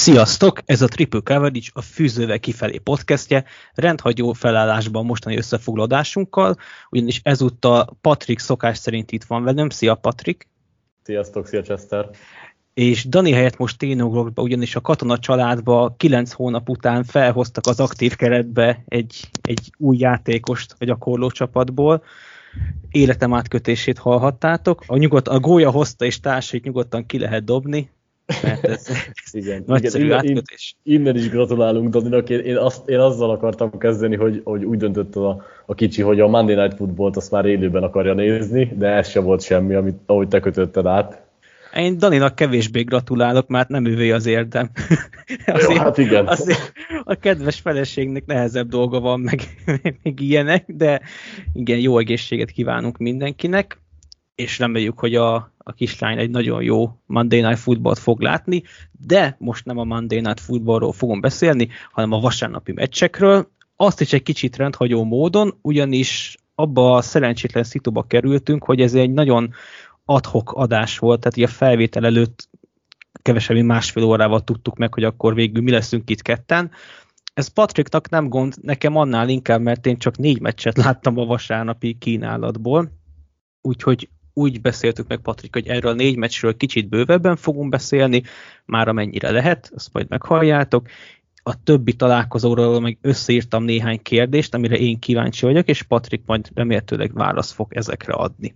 [0.00, 0.60] Sziasztok!
[0.64, 3.44] Ez a Triple Coverage, a Fűzővel kifelé podcastje,
[3.74, 6.56] rendhagyó felállásban mostani összefoglalásunkkal,
[6.90, 9.68] ugyanis ezúttal Patrik szokás szerint itt van velem.
[9.68, 10.48] Szia Patrik!
[11.02, 12.10] Sziasztok, szia Chester!
[12.74, 17.80] És Dani helyett most ténugrok be, ugyanis a katona családba kilenc hónap után felhoztak az
[17.80, 22.02] aktív keretbe egy, egy új játékost a gyakorló csapatból.
[22.90, 24.82] Életem átkötését hallhattátok.
[24.86, 27.90] A, nyugodt, a gólya hozta és társait nyugodtan ki lehet dobni,
[28.42, 28.86] mert ez,
[29.32, 30.76] igen, nagyszerű igen, átkötés.
[30.82, 35.16] Innen is gratulálunk Daninak, én, én, azt, én azzal akartam kezdeni, hogy, hogy úgy döntött
[35.16, 39.08] a, a kicsi, hogy a Monday Night Football-t azt már élőben akarja nézni, de ez
[39.08, 41.28] sem volt semmi, amit, ahogy te kötötted át.
[41.74, 44.70] Én Daninak kevésbé gratulálok, mert nem ővé az érdem.
[45.46, 46.26] azért, Jó, hát igen.
[46.26, 46.72] Azért
[47.04, 49.40] a kedves feleségnek nehezebb dolga van, meg,
[50.02, 51.00] meg ilyenek, de
[51.52, 53.80] igen, jó egészséget kívánunk mindenkinek,
[54.34, 58.62] és reméljük, hogy a, a kislány egy nagyon jó Monday Night Footballt fog látni,
[59.06, 63.48] de most nem a Monday Night Footballról fogom beszélni, hanem a vasárnapi meccsekről.
[63.76, 69.12] Azt is egy kicsit rendhagyó módon, ugyanis abba a szerencsétlen szituba kerültünk, hogy ez egy
[69.12, 69.52] nagyon
[70.04, 72.48] adhok adás volt, tehát a felvétel előtt
[73.22, 76.70] kevesebb, mint másfél órával tudtuk meg, hogy akkor végül mi leszünk itt ketten.
[77.34, 81.98] Ez Patricknak nem gond, nekem annál inkább, mert én csak négy meccset láttam a vasárnapi
[81.98, 82.90] kínálatból,
[83.60, 88.22] úgyhogy úgy beszéltük meg, Patrik, hogy erről a négy meccsről kicsit bővebben fogunk beszélni,
[88.64, 90.88] már amennyire lehet, azt majd meghalljátok.
[91.42, 97.14] A többi találkozóról meg összeírtam néhány kérdést, amire én kíváncsi vagyok, és Patrik majd remélhetőleg
[97.14, 98.54] választ fog ezekre adni.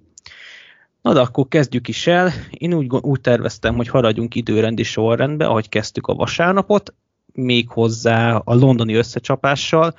[1.03, 2.33] Na de akkor kezdjük is el.
[2.51, 6.95] Én úgy, úgy terveztem, hogy haradjunk időrendi sorrendbe, ahogy kezdtük a vasárnapot,
[7.33, 9.95] még hozzá a londoni összecsapással.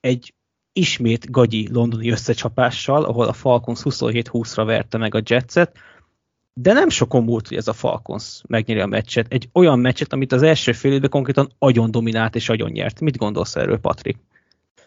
[0.00, 0.34] Egy
[0.72, 5.76] ismét gagyi londoni összecsapással, ahol a Falcons 27-20-ra verte meg a Jetset,
[6.54, 9.26] de nem sokon múlt, hogy ez a Falcons megnyeri a meccset.
[9.28, 13.00] Egy olyan meccset, amit az első fél évben konkrétan agyon dominált és agyon nyert.
[13.00, 14.16] Mit gondolsz erről, Patrik?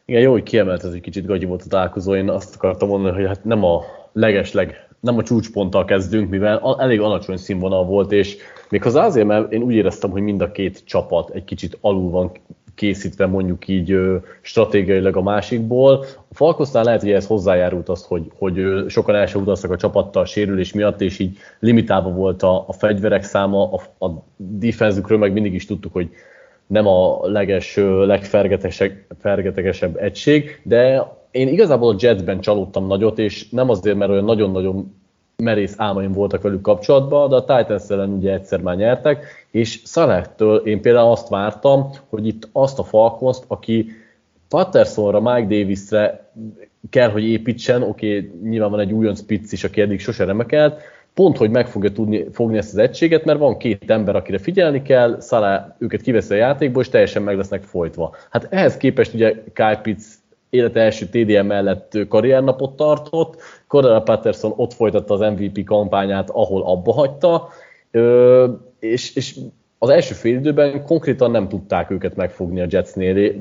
[0.05, 2.15] Igen, jó, hogy kiemelt ez egy kicsit gagyi volt a találkozó.
[2.15, 3.81] Én azt akartam mondani, hogy hát nem a
[4.13, 8.37] legesleg, nem a csúcsponttal kezdünk, mivel elég alacsony színvonal volt, és
[8.69, 12.09] még az azért, mert én úgy éreztem, hogy mind a két csapat egy kicsit alul
[12.09, 12.31] van
[12.75, 13.97] készítve mondjuk így
[14.41, 16.05] stratégiailag a másikból.
[16.29, 20.21] A Falkosznál lehet, hogy ez hozzájárult az, hogy, hogy sokan el sem utaztak a csapattal
[20.21, 25.33] a sérülés miatt, és így limitálva volt a, a fegyverek száma, a, a defenzükről meg
[25.33, 26.09] mindig is tudtuk, hogy
[26.67, 27.75] nem a leges,
[28.05, 34.95] legfergetegesebb egység, de én igazából a Jetsben csalódtam nagyot, és nem azért, mert olyan nagyon-nagyon
[35.37, 40.57] merész álmaim voltak velük kapcsolatban, de a Titans ellen ugye egyszer már nyertek, és Szalehtől
[40.57, 43.91] én például azt vártam, hogy itt azt a falcons aki
[44.49, 46.31] Pattersonra, Mike Davisre
[46.89, 50.81] kell, hogy építsen, oké, okay, nyilván van egy újonc spitz is, aki eddig sose remekelt,
[51.13, 54.81] pont, hogy meg fogja tudni fogni ezt az egységet, mert van két ember, akire figyelni
[54.81, 58.15] kell, Szalá őket kiveszi a játékból, és teljesen meg lesznek folytva.
[58.29, 60.03] Hát ehhez képest ugye Kyle Pitts
[60.55, 66.93] élete első TDM mellett karriernapot tartott, Cordell Patterson ott folytatta az MVP kampányát, ahol abba
[66.93, 67.47] hagyta,
[68.79, 69.35] és, és
[69.77, 73.33] az első fél időben konkrétan nem tudták őket megfogni a Jetsnél.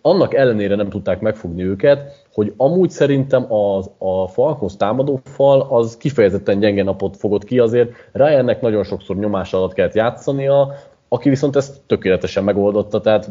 [0.00, 5.96] Annak ellenére nem tudták megfogni őket, hogy amúgy szerintem az, a Falcons támadó fal az
[5.96, 10.74] kifejezetten gyenge napot fogott ki, azért Ryannek nagyon sokszor nyomás alatt kellett játszania,
[11.08, 13.30] aki viszont ezt tökéletesen megoldotta, tehát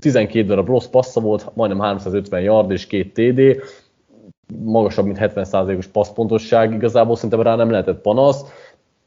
[0.00, 3.62] 12 darab rossz passza volt, majdnem 350 yard és két TD,
[4.64, 8.44] magasabb, mint 70%-os passzpontosság, igazából szerintem rá nem lehetett panasz.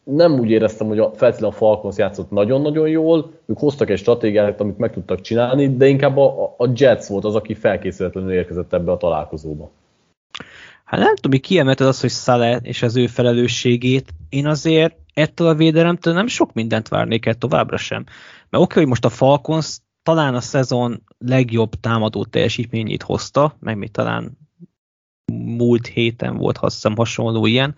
[0.04, 4.62] Nem úgy éreztem, hogy a, feltétlenül a Falcons játszott nagyon-nagyon jól, ők hoztak egy stratégiát,
[4.62, 8.92] amit meg tudtak csinálni, de inkább a, a Jets volt az, aki felkészületlenül érkezett ebbe
[8.92, 9.72] a találkozóba.
[10.84, 14.10] Hát nem tudom, mi kiemelted az, hogy Szale és az ő felelősségét.
[14.30, 18.04] Én azért ettől a védelemtől nem sok mindent várnék el továbbra sem.
[18.50, 23.78] Mert oké, okay, hogy most a Falcons talán a szezon legjobb támadó teljesítményét hozta, meg
[23.78, 24.38] még talán
[25.34, 27.76] múlt héten volt, azt hiszem hasonló ilyen.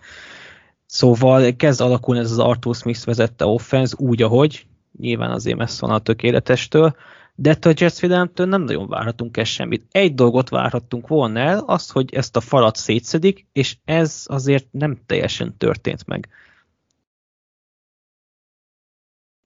[0.86, 4.66] Szóval kezd alakulni ez az Arthur Smith vezette offense úgy, ahogy,
[4.98, 6.96] nyilván azért messze van a tökéletestől,
[7.34, 8.00] de ettől a Jets
[8.36, 9.86] nem nagyon várhatunk ezt semmit.
[9.90, 14.98] Egy dolgot várhattunk volna el, az, hogy ezt a falat szétszedik, és ez azért nem
[15.06, 16.28] teljesen történt meg.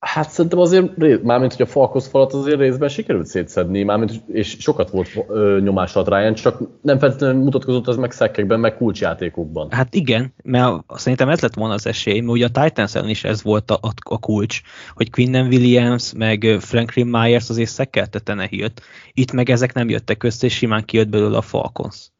[0.00, 4.90] Hát szerintem azért, mármint hogy a falkoz falat azért részben sikerült szétszedni, mármint, és sokat
[4.90, 9.70] volt ö, nyomás alatt Ryan, csak nem feltétlenül mutatkozott az meg szekkekben, meg kulcsjátékokban.
[9.70, 13.42] Hát igen, mert szerintem ez lett volna az esély, mert ugye a titans is ez
[13.42, 14.60] volt a, a, a kulcs,
[14.94, 18.82] hogy Quinnen Williams, meg Franklin Myers azért szekkelte Tenehilt.
[19.12, 22.10] Itt meg ezek nem jöttek össze, és simán kijött belőle a Falcons.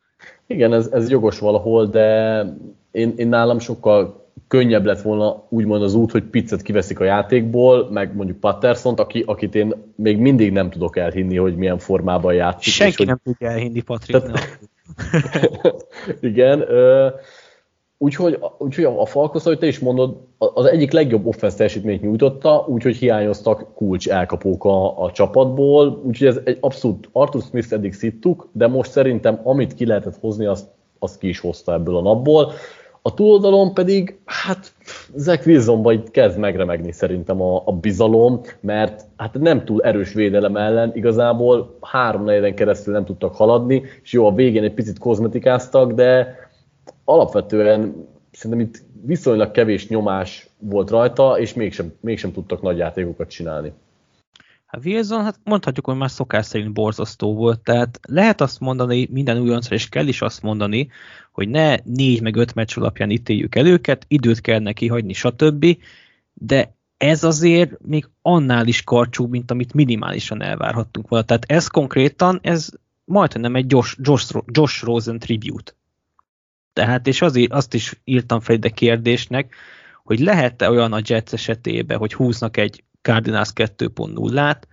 [0.47, 2.41] Igen, ez, ez jogos valahol, de
[2.91, 7.91] én, én nálam sokkal könnyebb lett volna úgymond az út, hogy Pizzet kiveszik a játékból,
[7.91, 12.73] meg mondjuk patterson aki, akit én még mindig nem tudok elhinni, hogy milyen formában játszik.
[12.73, 13.33] Senki és, nem hogy...
[13.33, 14.59] tudja elhinni Patricknak.
[16.31, 16.65] Igen,
[17.99, 22.97] úgyhogy, úgyhogy a Falkosz, ahogy te is mondod, az egyik legjobb offense teljesítményt nyújtotta, úgyhogy
[22.97, 28.67] hiányoztak kulcs elkapók a, a csapatból, úgyhogy ez egy abszolút Arthur Smith eddig szittuk, de
[28.67, 30.67] most szerintem amit ki lehetett hozni, azt,
[30.99, 32.53] azt ki is hozta ebből a napból.
[33.03, 34.73] A túloldalon pedig, hát
[35.15, 40.57] Zach Wilsonban itt kezd megremegni szerintem a, a bizalom, mert hát nem túl erős védelem
[40.57, 45.93] ellen igazából három negyeden keresztül nem tudtak haladni, és jó, a végén egy picit kozmetikáztak,
[45.93, 46.37] de
[47.05, 53.73] alapvetően szerintem itt viszonylag kevés nyomás volt rajta, és mégsem, mégsem tudtak nagy játékokat csinálni.
[54.67, 59.39] Hát Wilson, hát mondhatjuk, hogy már szokás szerint borzasztó volt, tehát lehet azt mondani, minden
[59.39, 60.89] újoncra, és kell is azt mondani,
[61.41, 65.67] hogy ne négy meg öt meccs alapján ítéljük el őket, időt kell neki hagyni, stb.,
[66.33, 71.25] de ez azért még annál is karcsú, mint amit minimálisan elvárhattunk volna.
[71.25, 72.69] Tehát ez konkrétan, ez
[73.05, 75.73] majdnem nem egy Josh, Josh, Josh Rosen tribute.
[76.73, 79.55] Tehát, és azért azt is írtam fel ide kérdésnek,
[80.05, 84.69] hogy lehet-e olyan a Jets esetében, hogy húznak egy Cardinals 2.0-át,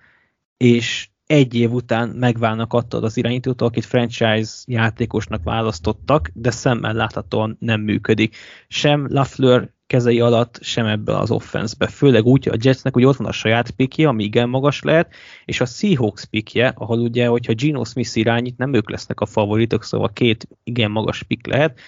[0.58, 7.58] és egy év után megválnak attól az irányítótól, akit franchise játékosnak választottak, de szemmel láthatóan
[7.60, 8.36] nem működik.
[8.68, 11.88] Sem Lafleur kezei alatt, sem ebben az offenszbe.
[11.88, 15.14] Főleg úgy, a Jetsnek ugye ott van a saját pikje, ami igen magas lehet,
[15.46, 19.84] és a Seahawks pikje, ahol ugye, hogyha Gino Smith irányít, nem ők lesznek a favoritok,
[19.84, 21.80] szóval két igen magas pik lehet,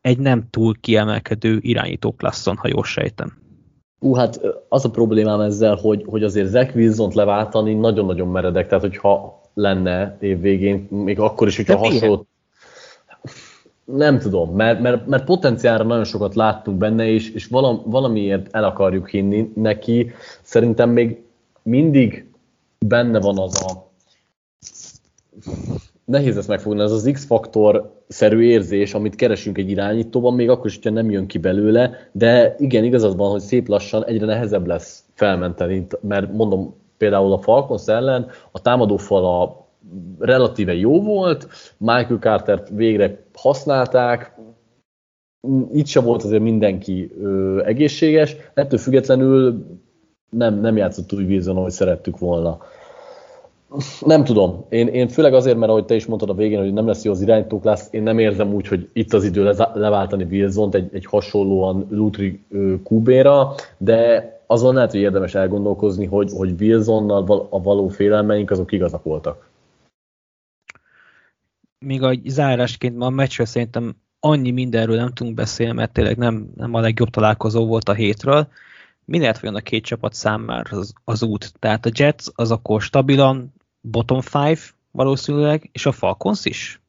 [0.00, 3.47] egy nem túl kiemelkedő irányító klasszon, ha jól sejtem.
[4.00, 8.84] Ú, hát az a problémám ezzel, hogy, hogy azért Zach Wilson-t leváltani nagyon-nagyon meredek, tehát
[8.84, 12.26] hogyha lenne évvégén, még akkor is, hogyha hasonló...
[13.84, 17.46] Nem tudom, mert, mert, mert potenciálra nagyon sokat láttunk benne, és, és
[17.84, 20.10] valamiért el akarjuk hinni neki.
[20.42, 21.22] Szerintem még
[21.62, 22.30] mindig
[22.78, 23.90] benne van az a
[26.08, 30.90] nehéz ezt megfogni, ez az X-faktor-szerű érzés, amit keresünk egy irányítóban, még akkor is, hogyha
[30.90, 35.86] nem jön ki belőle, de igen, igazad van, hogy szép lassan egyre nehezebb lesz felmenteni,
[36.00, 39.66] mert mondom, például a Falcons ellen a támadófal a
[40.18, 44.36] relatíve jó volt, Michael Carter végre használták,
[45.72, 49.66] itt sem volt azért mindenki ö, egészséges, ettől függetlenül
[50.30, 52.58] nem, nem játszott úgy vízon, ahogy szerettük volna.
[54.00, 54.64] Nem tudom.
[54.68, 57.10] Én, én főleg azért, mert ahogy te is mondtad a végén, hogy nem lesz jó
[57.10, 61.06] az irányítók lesz, én nem érzem úgy, hogy itt az idő leváltani wilson egy, egy
[61.06, 62.44] hasonlóan Lutri
[62.82, 69.02] kubéra, de azon lehet, hogy érdemes elgondolkozni, hogy, hogy Wilsonnal a való félelmeink azok igazak
[69.02, 69.48] voltak.
[71.78, 76.50] Még a zárásként ma a meccsről szerintem annyi mindenről nem tudunk beszélni, mert tényleg nem,
[76.56, 78.48] nem a legjobb találkozó volt a hétről.
[79.04, 81.52] Mi lehet vajon a két csapat számára az, az út?
[81.58, 83.52] Tehát a Jets az akkor stabilan
[83.90, 84.58] bottom five
[84.90, 86.80] valószínűleg, és a Falcons is?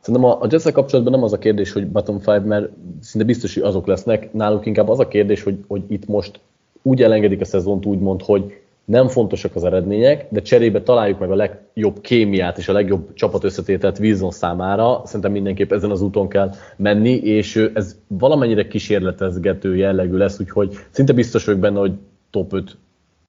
[0.00, 2.70] Szerintem a, a jets kapcsolatban nem az a kérdés, hogy bottom five, mert
[3.00, 4.32] szinte biztos, hogy azok lesznek.
[4.32, 6.40] Náluk inkább az a kérdés, hogy, hogy itt most
[6.82, 11.34] úgy elengedik a szezont úgymond, hogy nem fontosak az eredmények, de cserébe találjuk meg a
[11.34, 15.02] legjobb kémiát és a legjobb csapat összetételt Wilson számára.
[15.04, 21.12] Szerintem mindenképp ezen az úton kell menni, és ez valamennyire kísérletezgető jellegű lesz, úgyhogy szinte
[21.12, 21.92] biztos vagyok benne, hogy
[22.30, 22.76] top 5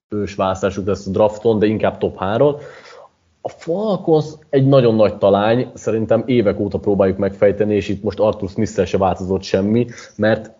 [0.08, 2.56] ős választásuk lesz a drafton, de inkább top 3
[3.42, 8.48] a Falcons egy nagyon nagy talány, szerintem évek óta próbáljuk megfejteni, és itt most Arthur
[8.48, 10.50] smith se változott semmi, mert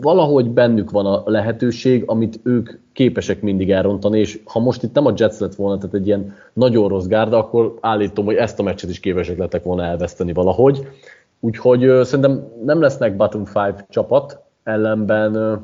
[0.00, 5.06] valahogy bennük van a lehetőség, amit ők képesek mindig elrontani, és ha most itt nem
[5.06, 8.62] a Jets lett volna, tehát egy ilyen nagyon rossz gárda, akkor állítom, hogy ezt a
[8.62, 10.88] meccset is képesek lettek volna elveszteni valahogy.
[11.40, 15.62] Úgyhogy szerintem nem lesznek bottom five csapat, ellenben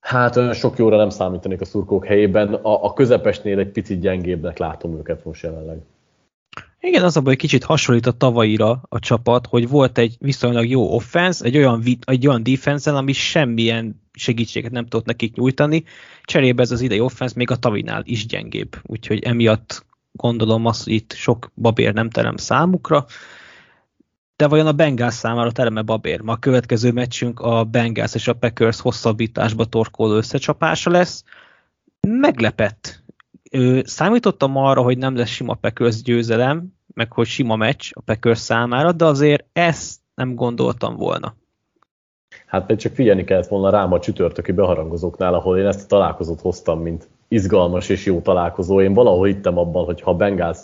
[0.00, 2.54] Hát sok jóra nem számítanék a szurkók helyében.
[2.54, 5.78] A, a közepesnél egy picit gyengébbnek látom őket most jelenleg.
[6.80, 10.68] Igen, az a baj, hogy kicsit hasonlít a tavalyira a csapat, hogy volt egy viszonylag
[10.68, 15.84] jó offense, egy olyan, egy olyan defense ami semmilyen segítséget nem tudott nekik nyújtani.
[16.22, 20.92] Cserébe ez az idei offense még a tavinál is gyengébb, úgyhogy emiatt gondolom azt, hogy
[20.92, 23.06] itt sok babér nem terem számukra
[24.38, 26.20] de vajon a Bengals számára tereme babér?
[26.20, 31.24] Ma a következő meccsünk a Bengals és a Packers hosszabbításba torkoló összecsapása lesz.
[32.00, 33.02] Meglepett.
[33.82, 38.92] Számítottam arra, hogy nem lesz sima Packers győzelem, meg hogy sima meccs a Packers számára,
[38.92, 41.34] de azért ezt nem gondoltam volna.
[42.46, 46.40] Hát még csak figyelni kellett volna rám a csütörtöki beharangozóknál, ahol én ezt a találkozót
[46.40, 48.80] hoztam, mint izgalmas és jó találkozó.
[48.80, 50.58] Én valahol hittem abban, hogy ha Bengals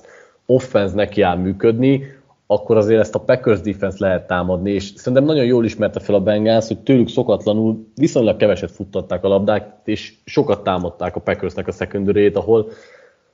[0.46, 5.44] offense neki áll működni, akkor azért ezt a Packers defense lehet támadni, és szerintem nagyon
[5.44, 10.62] jól ismerte fel a Bengals, hogy tőlük szokatlanul viszonylag keveset futtatták a labdák, és sokat
[10.62, 12.70] támadták a Packersnek a secondary ahol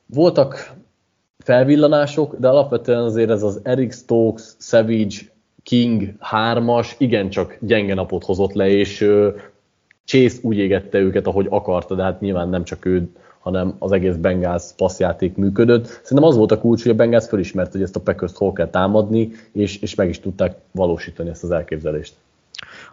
[0.07, 0.73] voltak
[1.39, 5.17] felvillanások, de alapvetően azért ez az Eric Stokes, Savage,
[5.63, 9.09] King hármas igencsak gyenge napot hozott le, és
[10.05, 13.09] Chase úgy égette őket, ahogy akarta, de hát nyilván nem csak ő,
[13.41, 15.87] hanem az egész Bengals passzjáték működött.
[15.87, 18.71] Szerintem az volt a kulcs, hogy a Bengals fölismert, hogy ezt a Packers hol kell
[18.71, 22.15] támadni, és, és meg is tudták valósítani ezt az elképzelést.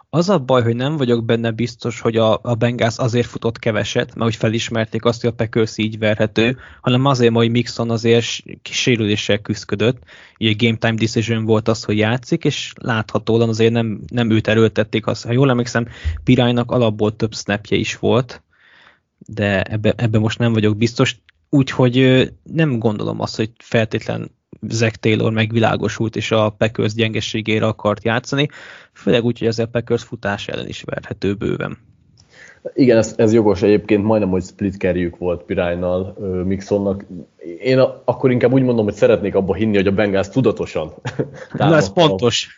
[0.09, 4.05] Az a baj, hogy nem vagyok benne biztos, hogy a, a Bengals azért futott keveset,
[4.05, 8.25] mert hogy felismerték azt, hogy a Packers így verhető, hanem azért, hogy Mixon azért
[8.61, 9.97] kis sérüléssel küzdött.
[10.39, 15.07] Ugye game time decision volt az, hogy játszik, és láthatóan azért nem, nem őt erőltették.
[15.07, 15.87] Azt, ha jól emlékszem,
[16.23, 18.41] Piránynak alapból több snapje is volt,
[19.17, 21.17] de ebbe, ebbe most nem vagyok biztos.
[21.49, 24.31] Úgyhogy nem gondolom azt, hogy feltétlen
[24.61, 28.47] Zach Taylor megvilágosult, és a Packers gyengeségére akart játszani,
[28.93, 31.77] főleg úgy, hogy ez a Packers futás ellen is verhető bőven.
[32.73, 37.05] Igen, ez, ez jogos egyébként, majdnem, hogy split kerjük volt Piránynal, Mixonnak.
[37.63, 40.93] Én a, akkor inkább úgy mondom, hogy szeretnék abba hinni, hogy a Bengals tudatosan.
[41.57, 42.55] Na, ez pontos.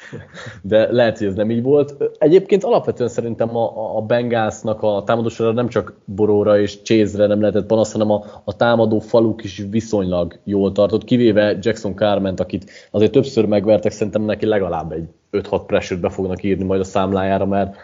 [0.62, 1.94] De lehet, hogy ez nem így volt.
[2.18, 7.66] Egyébként alapvetően szerintem a, a Bengalsnak a támadósora nem csak Boróra és Chase-re nem lehetett
[7.66, 13.12] panasz, hanem a, a támadó faluk is viszonylag jól tartott, kivéve Jackson Carment, akit azért
[13.12, 17.76] többször megvertek, szerintem neki legalább egy 5-6 pressure be fognak írni majd a számlájára, mert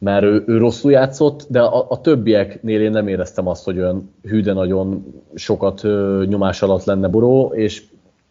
[0.00, 4.14] mert ő, ő rosszul játszott, de a, a többieknél én nem éreztem azt, hogy olyan
[4.22, 7.82] hű, nagyon sokat ö, nyomás alatt lenne Boró, és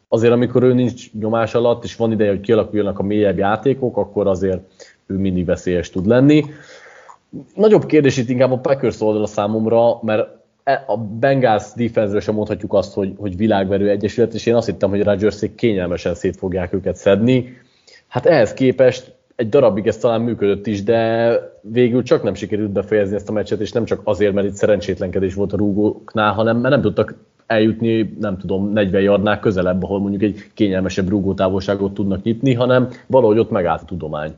[0.07, 4.27] azért amikor ő nincs nyomás alatt, és van ideje, hogy kialakuljanak a mélyebb játékok, akkor
[4.27, 4.61] azért
[5.05, 6.45] ő mindig veszélyes tud lenni.
[7.55, 10.27] Nagyobb kérdés itt inkább a Packers oldala számomra, mert
[10.63, 14.89] e, a Bengals defense sem mondhatjuk azt, hogy, hogy világverő egyesület, és én azt hittem,
[14.89, 17.57] hogy Rodgersék kényelmesen szét fogják őket szedni.
[18.07, 21.31] Hát ehhez képest egy darabig ez talán működött is, de
[21.62, 25.34] végül csak nem sikerült befejezni ezt a meccset, és nem csak azért, mert itt szerencsétlenkedés
[25.34, 27.15] volt a rúgóknál, hanem mert nem tudtak
[27.46, 33.39] eljutni, nem tudom, 40 yardnál közelebb, ahol mondjuk egy kényelmesebb rúgótávolságot tudnak nyitni, hanem valahogy
[33.39, 34.34] ott megállt a tudomány.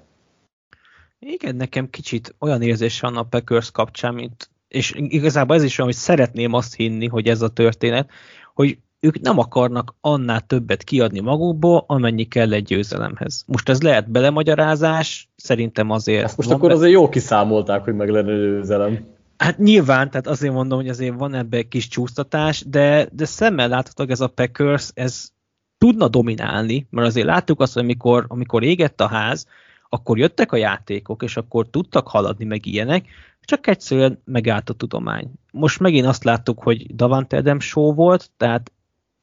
[1.20, 5.92] Igen, nekem kicsit olyan érzés van a Packers kapcsán, mint, és igazából ez is olyan,
[5.92, 8.10] hogy szeretném azt hinni, hogy ez a történet,
[8.54, 13.44] hogy ők nem akarnak annál többet kiadni magukból, amennyi kell egy győzelemhez.
[13.48, 16.24] Most ez lehet belemagyarázás, szerintem azért...
[16.24, 16.76] Ezt most akkor be...
[16.76, 19.08] azért jó kiszámolták, hogy meg lenne győzelem.
[19.38, 23.68] Hát nyilván, tehát azért mondom, hogy azért van ebbe egy kis csúsztatás, de, de szemmel
[23.68, 25.30] láthatók ez a Packers, ez
[25.78, 29.46] tudna dominálni, mert azért láttuk azt, hogy amikor, amikor égett a ház,
[29.90, 33.06] akkor jöttek a játékok, és akkor tudtak haladni, meg ilyenek,
[33.42, 35.32] csak egyszerűen megállt a tudomány.
[35.52, 38.72] Most megint azt láttuk, hogy Davante Adams show volt, tehát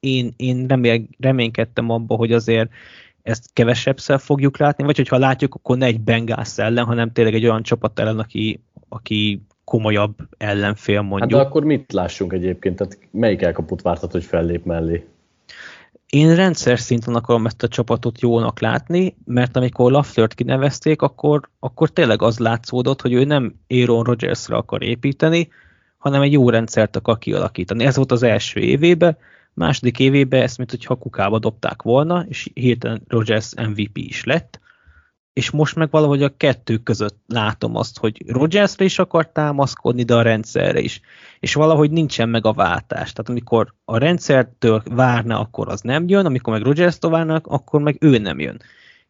[0.01, 2.71] én, én remél, reménykedtem abba, hogy azért
[3.23, 7.45] ezt kevesebbszer fogjuk látni, vagy hogyha látjuk, akkor ne egy Bengals ellen, hanem tényleg egy
[7.45, 11.33] olyan csapat ellen, aki, aki komolyabb ellenfél mondjuk.
[11.33, 12.77] Hát de akkor mit lássunk egyébként?
[12.77, 15.07] Tehát melyik elkaput vártat, hogy fellép mellé?
[16.09, 21.91] Én rendszer szinten akarom ezt a csapatot jónak látni, mert amikor Laflert kinevezték, akkor, akkor
[21.91, 25.49] tényleg az látszódott, hogy ő nem Aaron Rodgersra akar építeni,
[25.99, 27.85] hanem egy jó rendszert akar kialakítani.
[27.85, 29.17] Ez volt az első évében,
[29.59, 34.61] Második évében ezt, mint hogyha kukába dobták volna, és hirtelen Rogers MVP is lett,
[35.33, 40.15] és most meg valahogy a kettő között látom azt, hogy Rogersre is akar támaszkodni, de
[40.15, 41.01] a rendszerre is.
[41.41, 43.13] És valahogy nincsen meg a váltás.
[43.13, 47.97] Tehát amikor a rendszertől várna, akkor az nem jön, amikor meg Rogers-től várnak, akkor meg
[48.01, 48.61] ő nem jön.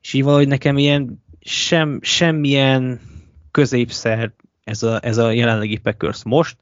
[0.01, 3.01] És így valahogy nekem ilyen sem, semmilyen
[3.51, 4.33] középszer
[4.65, 6.57] ez a, ez a jelenlegi Packers most,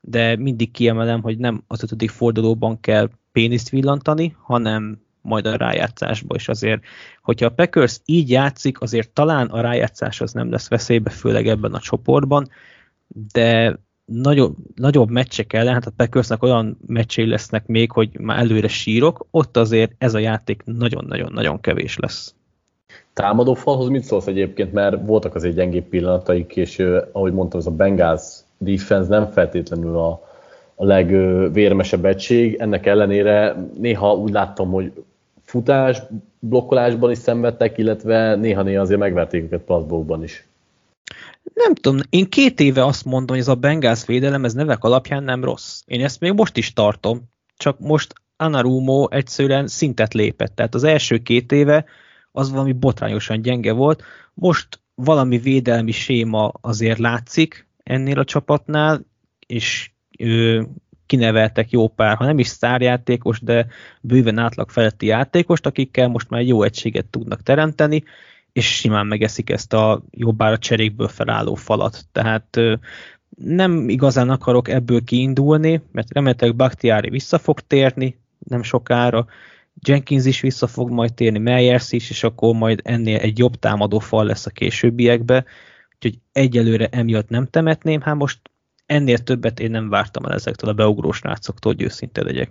[0.00, 6.34] de mindig kiemelem, hogy nem az ötödik fordulóban kell péniszt villantani, hanem majd a rájátszásba
[6.34, 6.82] is azért.
[7.22, 11.74] Hogyha a Packers így játszik, azért talán a rájátszás az nem lesz veszélybe, főleg ebben
[11.74, 12.48] a csoportban,
[13.32, 18.68] de nagyobb, nagyobb meccsek ellen, hát a Packersnek olyan meccsei lesznek még, hogy már előre
[18.68, 22.34] sírok, ott azért ez a játék nagyon-nagyon-nagyon kevés lesz.
[23.12, 26.78] Támadó falhoz mit szólsz egyébként, mert voltak azért gyengébb pillanataik, és
[27.12, 28.22] ahogy mondtam, ez a Bengals
[28.60, 30.28] defense nem feltétlenül a,
[30.74, 34.92] a legvérmesebb egység, ennek ellenére néha úgy láttam, hogy
[35.42, 36.02] futás,
[36.38, 40.48] blokkolásban is szenvedtek, illetve néha-néha azért megverték őket passzbókban is.
[41.54, 45.22] Nem tudom, én két éve azt mondom, hogy ez a Bengals védelem, ez nevek alapján
[45.22, 45.82] nem rossz.
[45.86, 47.20] Én ezt még most is tartom,
[47.56, 50.54] csak most Anarumo egyszerűen szintet lépett.
[50.54, 51.84] Tehát az első két éve
[52.32, 54.02] az valami botrányosan gyenge volt.
[54.34, 59.06] Most valami védelmi séma azért látszik ennél a csapatnál,
[59.46, 60.66] és ő,
[61.06, 63.66] kineveltek jó pár, ha nem is sztárjátékos, de
[64.00, 68.02] bőven átlag feletti játékost, akikkel most már jó egységet tudnak teremteni,
[68.52, 72.04] és simán megeszik ezt a jobbára cserékből felálló falat.
[72.12, 72.60] Tehát
[73.36, 79.26] nem igazán akarok ebből kiindulni, mert remélhetőleg Bakhtiari vissza fog térni nem sokára,
[79.86, 83.98] Jenkins is vissza fog majd térni, Meyers is, és akkor majd ennél egy jobb támadó
[83.98, 85.44] fal lesz a későbbiekbe,
[86.00, 88.40] úgyhogy egyelőre emiatt nem temetném, hát most
[88.86, 92.50] ennél többet én nem vártam el ezektől a beugrós rácoktól, hogy őszinte legyek.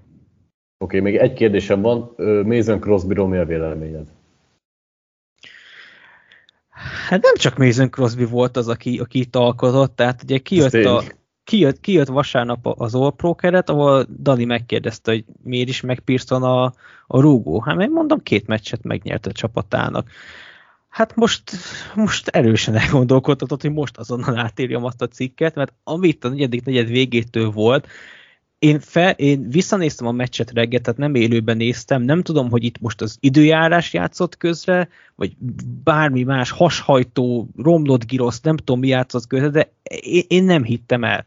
[0.77, 2.13] Oké, okay, még egy kérdésem van,
[2.45, 4.07] Mason Crosby-ról mi a véleményed?
[7.07, 11.03] Hát nem csak Mason Crosby volt az, aki, aki itt alkotott, tehát ugye kijött, a,
[11.43, 16.43] kijött, kijött vasárnap az All Pro keret, ahol Dani megkérdezte, hogy miért is meg Pearson
[16.43, 16.63] a,
[17.07, 17.59] a rúgó.
[17.59, 20.09] Hát én mondom, két meccset megnyerte a csapatának.
[20.89, 21.43] Hát most,
[21.95, 26.87] most erősen elgondolkodhatott, hogy most azonnal átírjam azt a cikket, mert amit a negyedik negyed
[26.87, 27.87] végétől volt,
[28.59, 32.79] én, fel, én visszanéztem a meccset reggel, tehát nem élőben néztem, nem tudom, hogy itt
[32.79, 35.35] most az időjárás játszott közre, vagy
[35.83, 41.03] bármi más, hashajtó, romlott girosz, nem tudom mi játszott közre, de én, én nem hittem
[41.03, 41.25] el.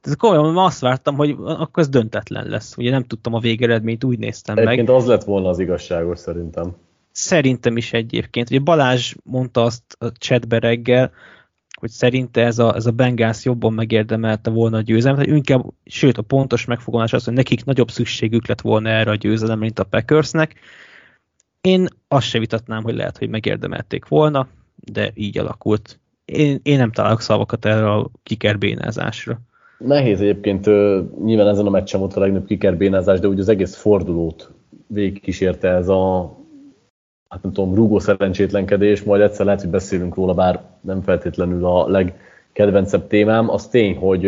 [0.00, 2.76] Tehát komolyan azt vártam, hogy akkor ez döntetlen lesz.
[2.76, 4.88] Ugye nem tudtam a végeredményt, úgy néztem Egyébként meg.
[4.88, 6.74] Egyébként az lett volna az igazságos szerintem.
[7.12, 8.50] Szerintem is egyébként.
[8.50, 11.12] Ugye Balázs mondta azt a chatbe reggel,
[11.80, 16.18] hogy szerinte ez a, ez a Bengals jobban megérdemelte volna a győzelmet, hogy inkább, sőt
[16.18, 19.84] a pontos megfogalmazás az, hogy nekik nagyobb szükségük lett volna erre a győzelemre, mint a
[19.84, 20.54] Packersnek.
[21.60, 26.00] Én azt se vitatnám, hogy lehet, hogy megérdemelték volna, de így alakult.
[26.24, 29.40] Én, én nem találok szavakat erre a kikerbénázásra.
[29.78, 30.66] Nehéz egyébként,
[31.24, 34.52] nyilván ezen a meccsen volt a legnagyobb kikerbénázás, de úgy az egész fordulót
[34.86, 36.32] végigkísérte ez a
[37.30, 41.88] hát nem tudom, rúgó szerencsétlenkedés, majd egyszer lehet, hogy beszélünk róla, bár nem feltétlenül a
[41.88, 43.50] legkedvencebb témám.
[43.50, 44.26] Az tény, hogy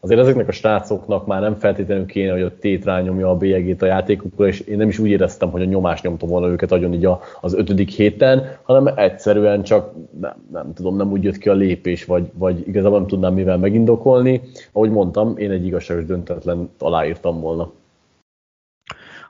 [0.00, 3.86] azért ezeknek a srácoknak már nem feltétlenül kéne, hogy a tét rányomja a bélyegét a
[3.86, 7.08] játékukra, és én nem is úgy éreztem, hogy a nyomás nyomta volna őket agyon így
[7.40, 12.04] az ötödik héten, hanem egyszerűen csak nem, nem tudom, nem úgy jött ki a lépés,
[12.04, 14.40] vagy, vagy igazából nem tudnám mivel megindokolni.
[14.72, 17.72] Ahogy mondtam, én egy igazságos döntetlen aláírtam volna.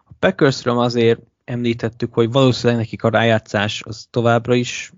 [0.07, 4.93] A Packersről azért említettük, hogy valószínűleg nekik a rájátszás az továbbra is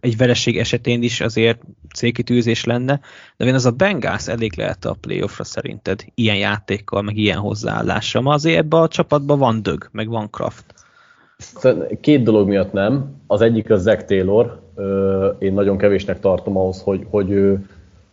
[0.00, 1.60] egy vereség esetén is azért
[1.94, 3.00] célkitűzés lenne,
[3.36, 8.22] de én az a Bengals elég lehet a playoffra szerinted ilyen játékkal, meg ilyen hozzáállással.
[8.22, 10.64] Ma azért ebbe a csapatban van dög, meg van Kraft.
[12.00, 13.22] Két dolog miatt nem.
[13.26, 14.62] Az egyik az Zach Taylor.
[15.38, 17.58] Én nagyon kevésnek tartom ahhoz, hogy, hogy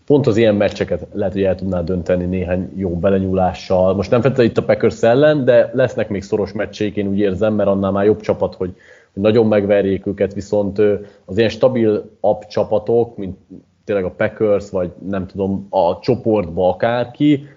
[0.06, 3.96] pont az ilyen meccseket lehet, hogy el tudná dönteni néhány jó belenyúlással.
[3.96, 7.54] Most nem feltétlenül itt a Packers ellen, de lesznek még szoros meccsék, én úgy érzem,
[7.54, 8.76] mert annál már jobb csapat, hogy,
[9.14, 10.80] hogy nagyon megverjék őket, viszont
[11.26, 13.38] az ilyen stabil app csapatok, mint
[13.84, 17.48] tényleg a Packers, vagy nem tudom, a csoportba akárki,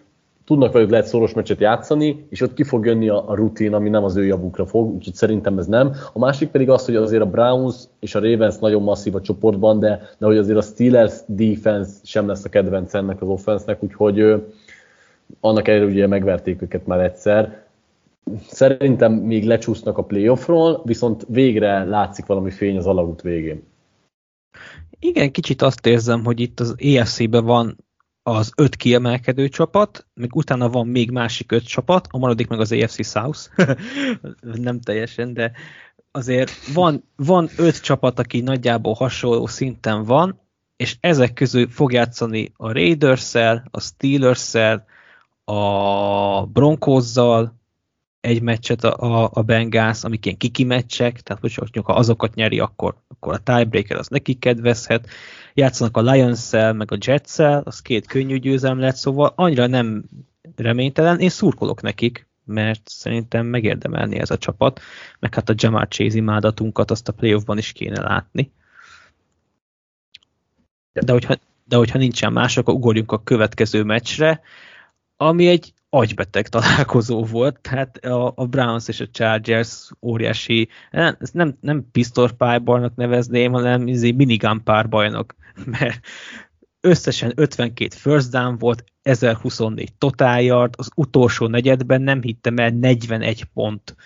[0.47, 3.89] tudnak velük lehet szoros meccset játszani, és ott ki fog jönni a, a rutin, ami
[3.89, 5.93] nem az ő javukra fog, úgyhogy szerintem ez nem.
[6.13, 9.79] A másik pedig az, hogy azért a Browns és a Ravens nagyon masszív a csoportban,
[9.79, 14.21] de, de hogy azért a Steelers defense sem lesz a kedvenc ennek az offense úgyhogy
[14.21, 14.37] ö,
[15.41, 17.65] annak ellenére ugye megverték őket már egyszer.
[18.49, 23.63] Szerintem még lecsúsznak a playoffról, viszont végre látszik valami fény az alagút végén.
[24.99, 27.77] Igen, kicsit azt érzem, hogy itt az EFC-ben van
[28.29, 32.73] az öt kiemelkedő csapat, még utána van még másik öt csapat, a maradik meg az
[32.73, 33.41] AFC South,
[34.67, 35.53] nem teljesen, de
[36.11, 40.41] azért van, van öt csapat, aki nagyjából hasonló szinten van,
[40.77, 43.35] és ezek közül fog játszani a raiders
[43.71, 44.55] a steelers
[45.45, 47.55] a Broncos-zal
[48.21, 52.59] egy meccset a, a, a Bengals, amik ilyen kiki meccsek, tehát hogy ha azokat nyeri,
[52.59, 55.09] akkor, akkor a tiebreaker az neki kedvezhet,
[55.57, 60.05] játszanak a lions meg a jets az két könnyű győzelem lett, szóval annyira nem
[60.57, 61.21] reménytelen.
[61.21, 64.81] Én szurkolok nekik, mert szerintem megérdemelni ez a csapat,
[65.19, 68.53] meg hát a Jamar Chase imádatunkat azt a playoffban is kéne látni.
[70.93, 74.41] De hogyha, de hogyha nincsen más, akkor ugorjunk a következő meccsre,
[75.17, 81.57] ami egy agybeteg találkozó volt, tehát a, a Browns és a Chargers óriási, nem, nem,
[81.61, 85.35] nem pisztorpálybarnak nevezném, hanem izé minigun párbajnok,
[85.79, 86.01] mert
[86.81, 93.45] összesen 52 first down volt, 1024 total yard, az utolsó negyedben nem hittem el 41
[93.45, 93.97] pont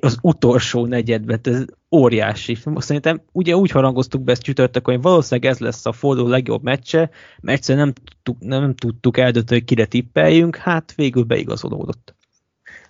[0.00, 2.58] az utolsó negyedben, ez óriási.
[2.76, 7.10] Szerintem ugye úgy harangoztuk be ezt csütörtök, hogy valószínűleg ez lesz a forduló legjobb meccse,
[7.40, 12.14] mert egyszerűen nem tudtuk, nem tudtuk eldönteni, hogy kire tippeljünk, hát végül beigazolódott.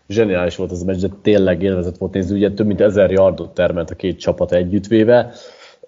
[0.09, 3.55] Zseniális volt az a meccs, de tényleg élvezett volt nézni, ugye több mint ezer yardot
[3.55, 5.33] termelt a két csapat együttvéve,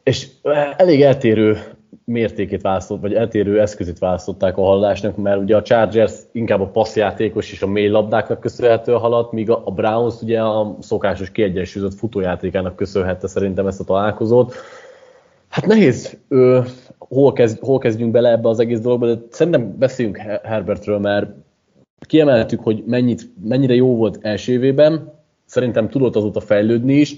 [0.07, 0.29] és
[0.77, 1.59] elég eltérő
[2.05, 7.53] mértékét választott, vagy eltérő eszközét választották a haladásnak, mert ugye a Chargers inkább a passzjátékos
[7.53, 12.77] és a mély labdáknak köszönhető a halat, míg a Browns ugye a szokásos kiegyensúlyozott futójátékának
[12.77, 14.55] köszönhette szerintem ezt a találkozót.
[15.49, 16.63] Hát nehéz, ő,
[16.99, 21.31] hol, kezd, hol kezdjünk bele ebbe az egész dologba, de szerintem beszéljünk Herbertről, mert
[22.01, 25.13] kiemeltük, hogy mennyit, mennyire jó volt első évében,
[25.45, 27.17] szerintem tudott azóta fejlődni is,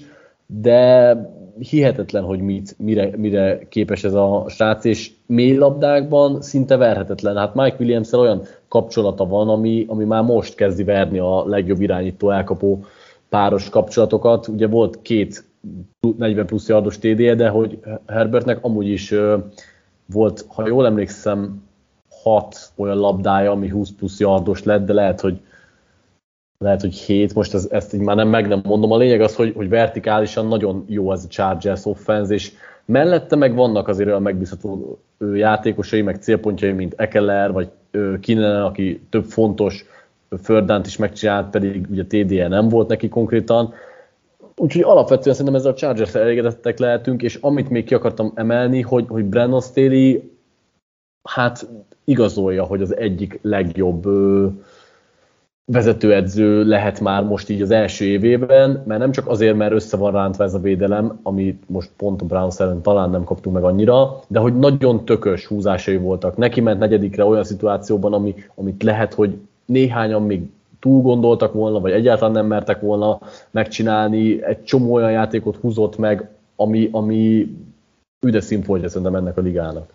[0.53, 1.15] de
[1.59, 7.37] hihetetlen, hogy mit, mire, mire képes ez a srác, és mély labdákban szinte verhetetlen.
[7.37, 12.29] Hát Mike williams olyan kapcsolata van, ami, ami már most kezdi verni a legjobb irányító
[12.29, 12.83] elkapó
[13.29, 14.47] páros kapcsolatokat.
[14.47, 15.43] Ugye volt két
[16.17, 19.13] 40 plusz yardos TD-je, de hogy Herbertnek amúgy is
[20.05, 21.67] volt, ha jól emlékszem,
[22.23, 25.39] hat olyan labdája, ami 20 plusz yardos lett, de lehet, hogy
[26.63, 28.91] lehet, hogy 7, most ez, ezt így már nem meg nem mondom.
[28.91, 32.51] A lényeg az, hogy, hogy vertikálisan nagyon jó ez a Chargers offense, és
[32.85, 34.99] mellette meg vannak azért olyan megbízható
[35.33, 37.69] játékosai, meg célpontjai, mint Ekeler, vagy
[38.19, 39.85] Kinen, aki több fontos
[40.43, 43.73] fördant is megcsinált, pedig ugye TDE nem volt neki konkrétan.
[44.55, 49.05] Úgyhogy alapvetően szerintem ezzel a Chargers elégedettek lehetünk, és amit még ki akartam emelni, hogy,
[49.07, 50.19] hogy Brandon Staley
[51.29, 51.67] hát
[52.03, 54.05] igazolja, hogy az egyik legjobb
[55.71, 60.11] vezetőedző lehet már most így az első évében, mert nem csak azért, mert össze van
[60.11, 64.19] rántva ez a védelem, amit most pont a Browns ellen talán nem kaptunk meg annyira,
[64.27, 66.37] de hogy nagyon tökös húzásai voltak.
[66.37, 70.41] Neki ment negyedikre olyan szituációban, ami, amit lehet, hogy néhányan még
[70.79, 73.19] túl gondoltak volna, vagy egyáltalán nem mertek volna
[73.51, 74.43] megcsinálni.
[74.43, 77.55] Egy csomó olyan játékot húzott meg, ami, ami
[78.25, 79.93] üde színfoltja szerintem ennek a ligának.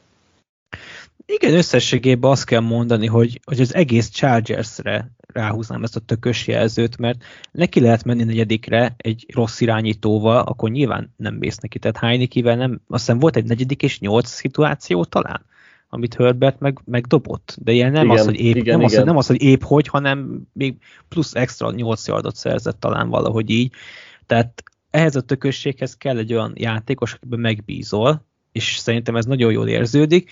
[1.26, 6.98] Igen, összességében azt kell mondani, hogy, hogy az egész Chargers-re ráhúznám ezt a tökös jelzőt,
[6.98, 11.78] mert neki lehet menni negyedikre egy rossz irányítóval, akkor nyilván nem mész neki.
[11.78, 15.46] Tehát Heinekivel nem, azt hiszem volt egy negyedik és nyolc szituáció talán,
[15.88, 17.56] amit Herbert meg, megdobott.
[17.60, 18.84] De ilyen nem, igen, az, hogy épp, igen, nem, igen.
[18.84, 20.76] Az, hogy, nem az, hogy épp hogy, hanem még
[21.08, 23.72] plusz extra 8 yardot szerzett talán valahogy így.
[24.26, 29.68] Tehát ehhez a tökösséghez kell egy olyan játékos, akiben megbízol, és szerintem ez nagyon jól
[29.68, 30.30] érződik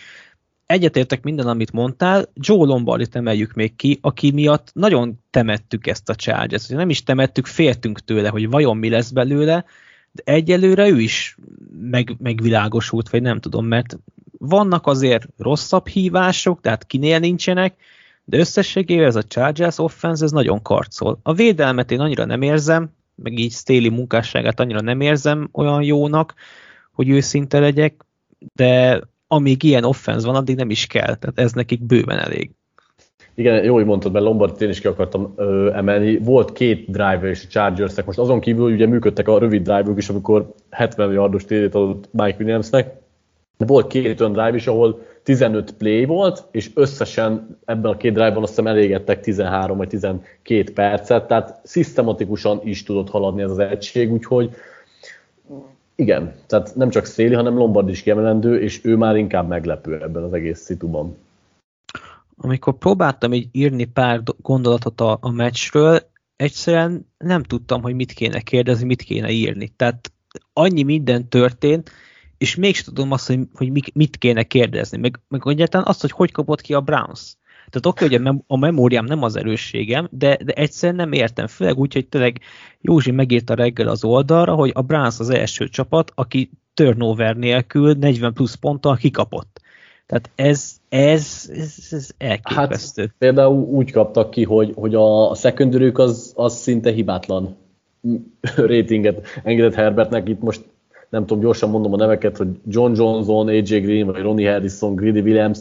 [0.72, 6.14] egyetértek minden, amit mondtál, Joe Lombardit emeljük még ki, aki miatt nagyon temettük ezt a
[6.14, 9.64] charge Nem is temettük, féltünk tőle, hogy vajon mi lesz belőle,
[10.12, 11.36] de egyelőre ő is
[11.80, 13.98] meg, megvilágosult, vagy nem tudom, mert
[14.38, 17.74] vannak azért rosszabb hívások, tehát kinél nincsenek,
[18.24, 21.18] de összességében ez a Chargers offense, ez nagyon karcol.
[21.22, 26.34] A védelmet én annyira nem érzem, meg így Staley munkásságát annyira nem érzem olyan jónak,
[26.92, 28.04] hogy őszinte legyek,
[28.54, 29.00] de
[29.32, 31.14] amíg ilyen offense van, addig nem is kell.
[31.14, 32.50] Tehát ez nekik bőven elég.
[33.34, 36.18] Igen, jó, hogy mondtad, mert Lombardit én is ki akartam ö, emelni.
[36.18, 40.08] Volt két driver és a chargers most azon kívül ugye működtek a rövid drive is,
[40.08, 42.94] amikor 70 yardos td adott Mike Williamsnek,
[43.58, 48.12] de volt két olyan drive is, ahol 15 play volt, és összesen ebben a két
[48.12, 53.58] drive-ban azt hiszem elégettek 13 vagy 12 percet, tehát szisztematikusan is tudott haladni ez az
[53.58, 54.50] egység, úgyhogy
[56.02, 60.22] igen, tehát nem csak Széli, hanem Lombard is kiemelendő, és ő már inkább meglepő ebben
[60.22, 61.16] az egész szituban.
[62.36, 66.00] Amikor próbáltam így írni pár gondolatot a, a meccsről,
[66.36, 69.68] egyszerűen nem tudtam, hogy mit kéne kérdezni, mit kéne írni.
[69.68, 70.12] Tehát
[70.52, 71.90] annyi minden történt,
[72.38, 74.98] és mégsem tudom azt, hogy, hogy mit kéne kérdezni.
[74.98, 77.36] Meg, meg egyáltalán azt, hogy hogy kapott ki a Browns.
[77.72, 81.12] Tehát oké, okay, hogy a, mem- a memóriám nem az erősségem, de, de egyszerűen nem
[81.12, 81.46] értem.
[81.46, 82.40] Főleg úgy, hogy tényleg
[82.80, 88.32] Józsi megírta reggel az oldalra, hogy a Browns az első csapat, aki turnover nélkül 40
[88.32, 89.60] plusz ponttal kikapott.
[90.06, 93.02] Tehát ez, ez, ez, ez elképesztő.
[93.02, 97.56] Hát, például úgy kaptak ki, hogy, hogy a secondary az, az szinte hibátlan
[98.56, 100.28] ratinget engedett Herbertnek.
[100.28, 100.64] Itt most
[101.08, 105.20] nem tudom, gyorsan mondom a neveket, hogy John Johnson, AJ Green, vagy Ronnie Harrison, Greedy
[105.20, 105.58] Williams,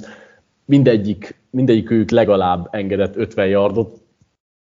[0.72, 4.02] mindegyik, mindegyik ők legalább engedett 50 yardot,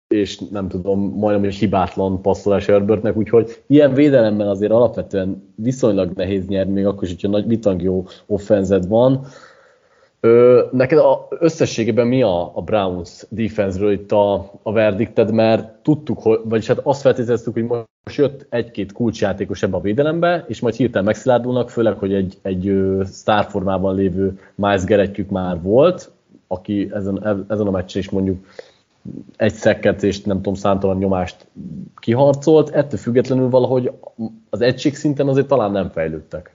[0.09, 6.47] és nem tudom, majdnem egy hibátlan passzolás Herbertnek, úgyhogy ilyen védelemmel azért alapvetően viszonylag nehéz
[6.47, 9.27] nyerni, még akkor is, hogyha nagy bitang jó offenzed van.
[10.25, 16.19] Ö, neked a, összességében mi a, a Browns defense-ről itt a, a verdikted, mert tudtuk,
[16.19, 20.75] hogy, vagyis hát azt feltételeztük, hogy most jött egy-két kulcsjátékos ebbe a védelembe, és majd
[20.75, 26.11] hirtelen megszilárdulnak, főleg, hogy egy, egy sztárformában lévő Miles Geretjük már volt,
[26.47, 28.47] aki ezen, ezen a meccsen is mondjuk
[29.37, 31.47] egy szekket és nem tudom, számtalan nyomást
[31.97, 33.93] kiharcolt, ettől függetlenül valahogy
[34.51, 36.55] az egység szinten azért talán nem fejlődtek.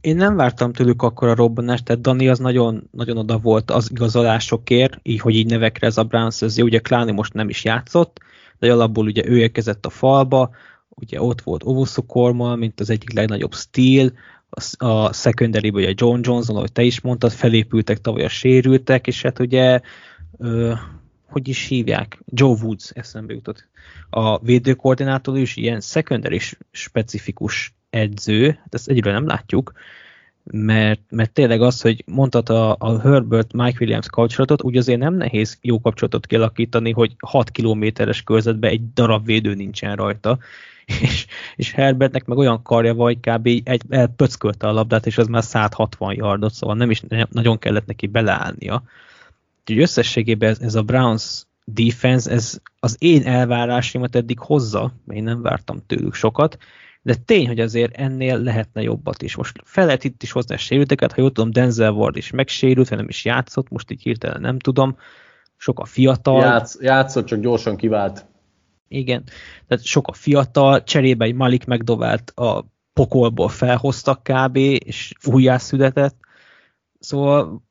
[0.00, 3.90] Én nem vártam tőlük akkor a robbanást, tehát Dani az nagyon, nagyon oda volt az
[3.90, 8.18] igazolásokért, így, hogy így nevekre ez a Browns, ez ugye Kláni most nem is játszott,
[8.58, 10.50] de alapból ugye ő érkezett a falba,
[10.88, 14.12] ugye ott volt Ovusu Kormal, mint az egyik legnagyobb stíl,
[14.78, 19.38] a, secondary a John Johnson, ahogy te is mondtad, felépültek tavaly a sérültek, és hát
[19.38, 19.80] ugye
[20.38, 20.72] ö,
[21.28, 22.22] hogy is hívják?
[22.26, 23.68] Joe Woods eszembe jutott.
[24.10, 29.72] A védőkoordinátor is ilyen secondary specifikus edző, hát ezt egyről nem látjuk,
[30.52, 35.14] mert, mert tényleg az, hogy mondtad a, a Herbert Mike Williams kapcsolatot, úgy azért nem
[35.14, 40.38] nehéz jó kapcsolatot kialakítani, hogy 6 kilométeres körzetben egy darab védő nincsen rajta,
[41.02, 43.46] és, és Herbertnek meg olyan karja vagy, kb.
[43.46, 48.06] egy, elpöckölte a labdát, és az már 160 yardot, szóval nem is nagyon kellett neki
[48.06, 48.82] beleállnia.
[49.60, 55.24] Úgyhogy összességében ez, ez a Browns defense, ez az én elvárásaimat eddig hozza, mert én
[55.24, 56.58] nem vártam tőlük sokat,
[57.08, 59.36] de tény, hogy azért ennél lehetne jobbat is.
[59.36, 62.88] Most fel lehet itt is hozni a sérülteket, ha jól tudom, Denzel Ward is megsérült,
[62.88, 64.96] vagy nem is játszott, most így hirtelen nem tudom.
[65.56, 66.40] Sok a fiatal.
[66.40, 68.26] Játsz, játszott, csak gyorsan kivált.
[68.88, 69.24] Igen,
[69.66, 74.56] tehát sok a fiatal, cserébe egy Malik megdovált a pokolból felhoztak kb.
[74.56, 76.16] és újjászületett.
[76.98, 77.62] Szóval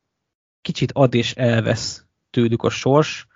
[0.62, 3.28] kicsit ad és elvesz tőlük a sors,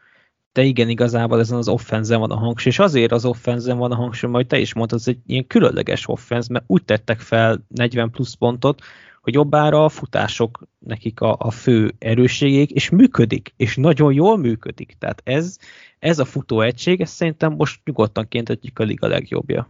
[0.54, 3.96] de igen, igazából ezen az offenzen van a hangsúly, és azért az offenzen van a
[3.96, 8.10] hangsúly, majd te is mondtad, ez egy ilyen különleges offenz, mert úgy tettek fel 40
[8.10, 8.82] plusz pontot,
[9.22, 14.96] hogy jobbára a futások nekik a, a fő erősségék, és működik, és nagyon jól működik.
[15.00, 15.58] Tehát ez,
[16.00, 19.70] ez a futóegység, ez szerintem most nyugodtan kénthetjük a liga legjobbja.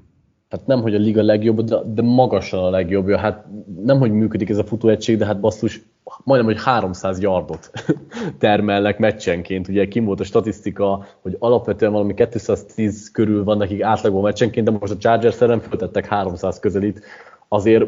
[0.52, 3.18] Hát nem, hogy a liga legjobb, de, de magasan a legjobbja.
[3.18, 3.46] Hát
[3.84, 5.82] nem, hogy működik ez a futóegység, de hát basszus,
[6.24, 7.72] majdnem, hogy 300 yardot
[8.40, 9.68] termelnek meccsenként.
[9.68, 14.78] Ugye kim volt a statisztika, hogy alapvetően valami 210 körül van nekik átlagban meccsenként, de
[14.80, 17.02] most a Chargers nem föltettek 300 közelít.
[17.48, 17.86] Azért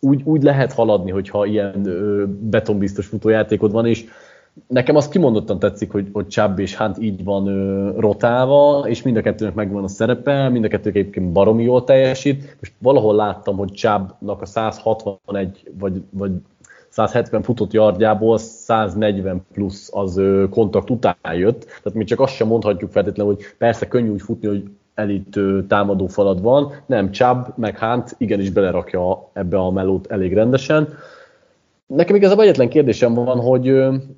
[0.00, 4.04] úgy, úgy lehet haladni, hogyha ilyen ö, betonbiztos futójátékod van, és
[4.66, 9.16] nekem az kimondottan tetszik, hogy, hogy Chubb és Hunt így van ö, rotálva, és mind
[9.16, 12.56] a kettőnek megvan a szerepe, mind a kettők egyébként baromi jól teljesít.
[12.60, 16.30] Most valahol láttam, hogy Chubbnak a 161 vagy, vagy
[16.88, 22.46] 170 futott yardjából 140 plusz az ö, kontakt után jött, tehát mi csak azt sem
[22.46, 27.78] mondhatjuk feltétlenül, hogy persze könnyű úgy futni, hogy elit támadó falad van, nem, Chubb meg
[27.78, 30.88] Hunt igenis belerakja ebbe a melót elég rendesen.
[31.86, 33.72] Nekem igazából egyetlen kérdésem van, hogy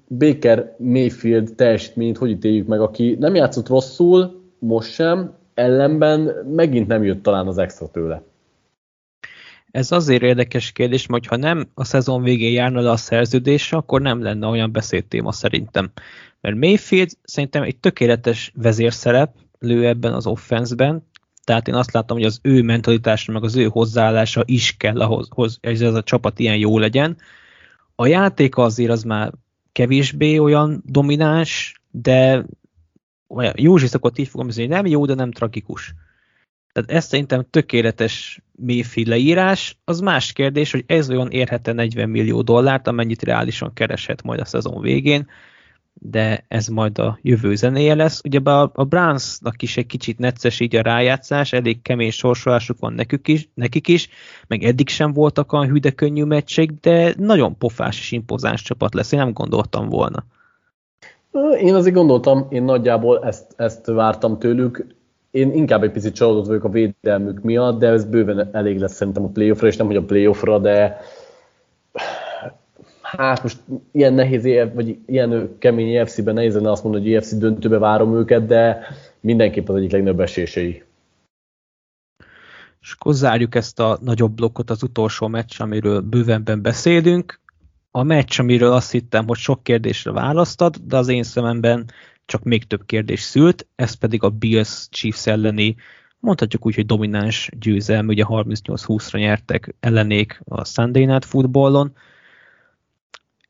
[0.09, 7.05] Baker Mayfield teljesítményt hogy ítéljük meg, aki nem játszott rosszul, most sem, ellenben megint nem
[7.05, 8.23] jött talán az extra tőle.
[9.71, 14.01] Ez azért érdekes kérdés, mert ha nem a szezon végén járna le a szerződésre, akkor
[14.01, 15.91] nem lenne olyan beszédtéma szerintem.
[16.41, 21.07] Mert Mayfield szerintem egy tökéletes vezérszerep lő ebben az offenszben,
[21.45, 25.29] tehát én azt látom, hogy az ő mentalitása, meg az ő hozzáállása is kell ahhoz,
[25.31, 27.17] hogy ez a csapat ilyen jó legyen.
[28.01, 29.33] A játék azért az már
[29.73, 32.45] kevésbé olyan domináns, de
[33.55, 35.95] Józsi szokott így fogom hogy nem jó, de nem tragikus.
[36.73, 39.79] Tehát ez szerintem tökéletes méfi leírás.
[39.85, 44.45] Az más kérdés, hogy ez olyan érhet 40 millió dollárt, amennyit reálisan kereshet majd a
[44.45, 45.27] szezon végén,
[46.01, 48.21] de ez majd a jövő zenéje lesz.
[48.25, 52.93] Ugye a, a Brownsnak is egy kicsit necces így a rájátszás, elég kemény sorsolásuk van
[52.93, 54.09] nekük is, nekik is,
[54.47, 58.95] meg eddig sem voltak olyan hű, de könnyű meccsek, de nagyon pofás és impozáns csapat
[58.95, 60.25] lesz, én nem gondoltam volna.
[61.61, 64.87] Én azért gondoltam, én nagyjából ezt, ezt vártam tőlük.
[65.31, 69.25] Én inkább egy picit csalódott vagyok a védelmük miatt, de ez bőven elég lesz szerintem
[69.25, 71.01] a playoffra, és nem hogy a playoffra, de
[73.17, 73.59] hát most
[73.93, 78.47] ilyen nehéz, vagy ilyen kemény EFC-ben nehéz lenne azt mondani, hogy EFC döntőbe várom őket,
[78.47, 78.87] de
[79.21, 80.83] mindenképp az egyik legnagyobb esései.
[82.81, 87.41] És akkor zárjuk ezt a nagyobb blokkot, az utolsó meccs, amiről bővenben beszélünk.
[87.91, 91.91] A meccs, amiről azt hittem, hogy sok kérdésre választad, de az én szememben
[92.27, 95.77] csak még több kérdés szült, ez pedig a Bills Chiefs elleni,
[96.21, 101.93] mondhatjuk úgy, hogy domináns győzelm, ugye 38-20-ra nyertek ellenék a Sunday Night Footballon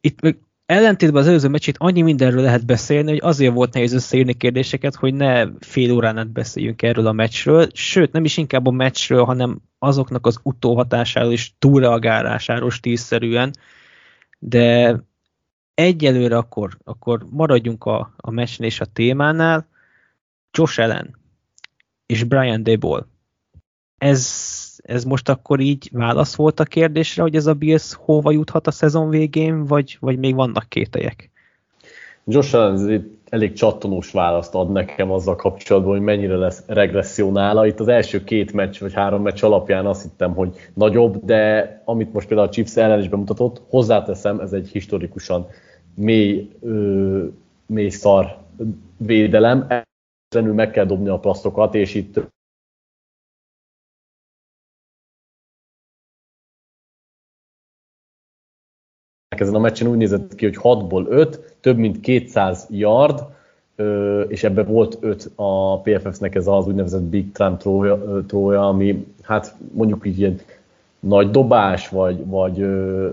[0.01, 4.35] itt meg ellentétben az előző meccsét annyi mindenről lehet beszélni, hogy azért volt nehéz összeírni
[4.35, 8.71] kérdéseket, hogy ne fél órán át beszéljünk erről a meccsről, sőt nem is inkább a
[8.71, 13.51] meccsről, hanem azoknak az utóhatásáról és túlreagálásáról stílszerűen,
[14.39, 14.97] de
[15.75, 19.69] egyelőre akkor, akkor maradjunk a, a meccsen és a témánál.
[20.51, 21.19] Josh Allen
[22.07, 23.07] és Brian Dable.
[23.99, 28.67] Ez ez most akkor így válasz volt a kérdésre, hogy ez a Bills hova juthat
[28.67, 31.31] a szezon végén, vagy, vagy még vannak kételyek?
[32.25, 37.67] Josh Allen elég csattanós választ ad nekem azzal kapcsolatban, hogy mennyire lesz regresszió nála.
[37.67, 42.13] Itt az első két meccs vagy három meccs alapján azt hittem, hogy nagyobb, de amit
[42.13, 45.47] most például a Chiefs ellen is bemutatott, hozzáteszem, ez egy historikusan
[45.95, 47.25] mély, ö,
[47.67, 48.37] mély szar
[48.97, 49.67] védelem.
[50.29, 52.21] Ezenül meg kell dobni a plasztokat, és itt
[59.41, 63.25] ezen a meccsen úgy nézett ki, hogy 6-ból 5, több mint 200 yard,
[64.29, 67.59] és ebben volt 5 a PFF-nek ez az úgynevezett Big Trump
[68.27, 70.41] trója, ami hát mondjuk így ilyen
[71.01, 72.57] nagy dobás, vagy, vagy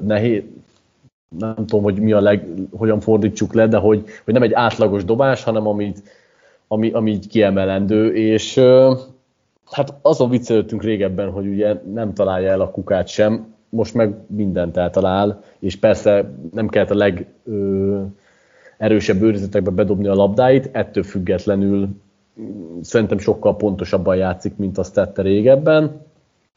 [0.04, 0.44] nehéz,
[1.40, 5.06] nem tudom, hogy mi a leg, hogyan fordítsuk le, de hogy, hogy nem egy átlagos
[5.06, 6.04] dobás, hanem amit,
[6.68, 8.60] ami, ami így kiemelendő, és
[9.72, 14.78] hát azon viccelődtünk régebben, hogy ugye nem találja el a kukát sem, most meg mindent
[14.78, 18.02] eltalál, és persze nem kellett a leg ö,
[18.78, 21.90] erősebb őrizetekbe bedobni a labdáit, ettől függetlenül
[22.82, 26.02] szerintem sokkal pontosabban játszik, mint azt tette régebben.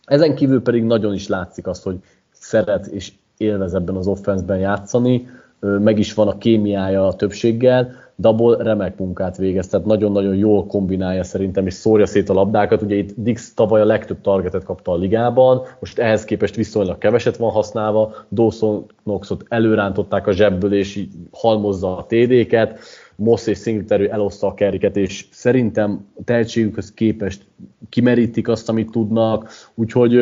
[0.04, 1.98] Ezen kívül pedig nagyon is látszik azt, hogy
[2.30, 5.28] szeret és élvez ebben az offenszben játszani,
[5.60, 11.24] meg is van a kémiája a többséggel, Double remek munkát végez, tehát nagyon-nagyon jól kombinálja
[11.24, 12.82] szerintem, és szórja szét a labdákat.
[12.82, 17.36] Ugye itt Dix tavaly a legtöbb targetet kapta a ligában, most ehhez képest viszonylag keveset
[17.36, 22.78] van használva, Dawson Knoxot előrántották a zsebből, és halmozza a TD-ket,
[23.16, 27.46] Moss és Singletary eloszta a keriket, és szerintem a tehetségükhöz képest
[27.88, 30.20] kimerítik azt, amit tudnak, úgyhogy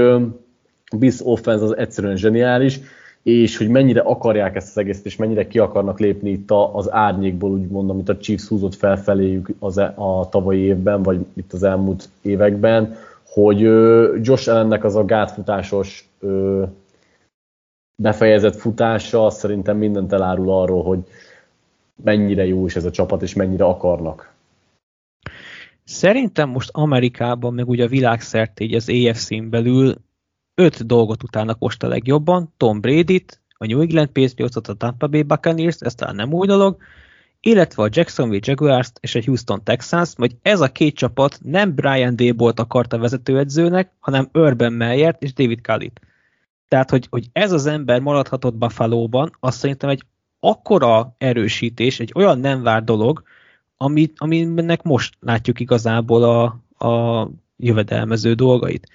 [0.97, 2.81] Biz offense az egyszerűen zseniális,
[3.27, 7.51] és hogy mennyire akarják ezt az egészet, és mennyire ki akarnak lépni itt az árnyékból,
[7.51, 11.63] úgy mondom, amit a Chiefs húzott felfeléjük az, e, a tavalyi évben, vagy itt az
[11.63, 12.97] elmúlt években,
[13.29, 13.61] hogy
[14.23, 16.09] Josh Allennek az a gátfutásos
[18.03, 20.99] befejezett futása szerintem mindent elárul arról, hogy
[22.05, 24.35] mennyire jó is ez a csapat, és mennyire akarnak.
[25.85, 29.95] Szerintem most Amerikában, meg ugye a világszerte így az EFC-n belül
[30.59, 35.23] öt dolgot utálnak most a legjobban, Tom Brady-t, a New England Patriots-ot, a Tampa Bay
[35.23, 36.77] Buccaneers, ez talán nem új dolog,
[37.41, 42.17] illetve a Jacksonville Jaguars-t és a Houston Texans, vagy ez a két csapat nem Brian
[42.17, 46.01] Dable-t akarta vezetőedzőnek, hanem Urban Meyert és David Cullit.
[46.69, 50.03] Tehát, hogy, hogy ez az ember maradhatott Buffalo-ban, azt szerintem egy
[50.41, 53.23] akkora erősítés, egy olyan nem vár dolog,
[53.77, 56.45] amit, aminek most látjuk igazából a,
[56.87, 58.89] a jövedelmező dolgait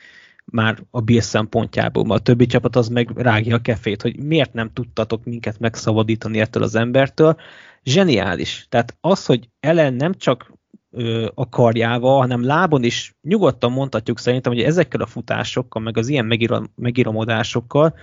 [0.45, 4.73] már a Bill szempontjából, a többi csapat az meg rágja a kefét, hogy miért nem
[4.73, 7.35] tudtatok minket megszabadítani ettől az embertől.
[7.83, 8.65] Zseniális.
[8.69, 10.53] Tehát az, hogy Ellen nem csak
[10.91, 16.07] ö, a karjával, hanem lábon is nyugodtan mondhatjuk szerintem, hogy ezekkel a futásokkal, meg az
[16.07, 17.95] ilyen megírom, megíromodásokkal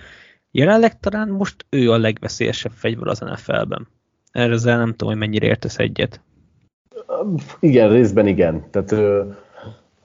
[0.51, 3.87] jelenleg talán most ő a legveszélyesebb fegyver az NFL-ben.
[4.31, 6.21] Ezzel nem tudom, hogy mennyire értesz egyet.
[7.59, 8.69] Igen, részben igen.
[8.71, 8.95] Tehát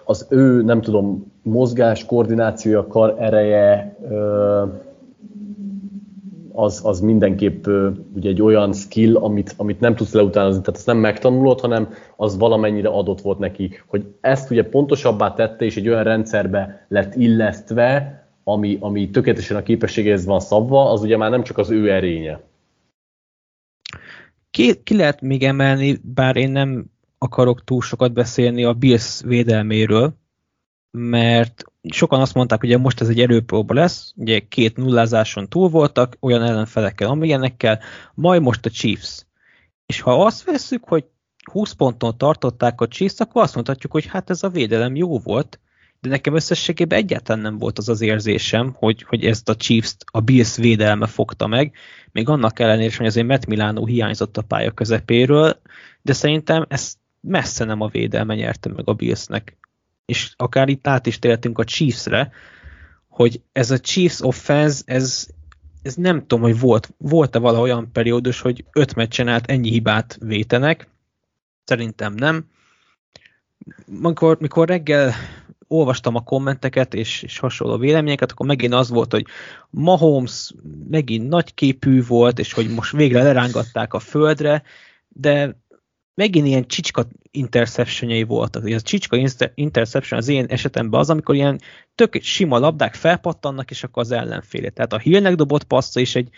[0.05, 3.97] az ő, nem tudom, mozgás, koordinációja, kar ereje,
[6.53, 7.67] az, az mindenképp
[8.15, 12.39] ugye egy olyan skill, amit, amit nem tudsz leutánozni, tehát ezt nem megtanulod, hanem az
[12.39, 18.23] valamennyire adott volt neki, hogy ezt ugye pontosabbá tette, és egy olyan rendszerbe lett illesztve,
[18.45, 22.41] ami, ami tökéletesen a képességéhez van szabva, az ugye már nem csak az ő erénye.
[24.51, 26.85] Ki, ki lehet még emelni, bár én nem
[27.25, 30.15] akarok túl sokat beszélni a Bills védelméről,
[30.91, 36.17] mert sokan azt mondták, hogy most ez egy erőpróba lesz, ugye két nullázáson túl voltak,
[36.21, 37.81] olyan ellenfelekkel, amilyenekkel,
[38.15, 39.27] majd most a Chiefs.
[39.87, 41.05] És ha azt veszük, hogy
[41.53, 45.59] 20 ponton tartották a Chiefs, akkor azt mondhatjuk, hogy hát ez a védelem jó volt,
[46.05, 50.21] de nekem összességében egyáltalán nem volt az az érzésem, hogy, hogy ezt a chiefs a
[50.21, 51.73] Bills védelme fogta meg,
[52.13, 55.61] még annak ellenére, hogy azért Matt Milano hiányzott a pálya közepéről,
[56.03, 59.57] de szerintem ez messze nem a védelme nyerte meg a Billsnek.
[60.05, 62.33] És akár itt át is tértünk a Chiefsre,
[63.09, 65.27] hogy ez a Chiefs offense, ez,
[65.83, 70.17] ez nem tudom, hogy volt, volt-e vala olyan periódus, hogy öt meccsen át ennyi hibát
[70.21, 70.89] vétenek.
[71.65, 72.45] Szerintem nem.
[73.87, 75.15] Mikor, mikor reggel
[75.69, 79.27] olvastam a kommenteket és, és hasonló véleményeket, akkor megint az volt, hogy
[79.71, 80.53] Mahomes
[80.89, 84.63] megint nagyképű volt, és hogy most végre lerángatták a földre,
[85.09, 85.57] de
[86.15, 88.71] megint ilyen csicska interceptionjei voltak.
[88.71, 89.17] Ez a csicska
[89.55, 91.61] interception az én esetemben az, amikor ilyen
[91.95, 94.69] tök sima labdák felpattannak, és akkor az ellenfélé.
[94.69, 96.29] Tehát a Hillnek dobott passza is egy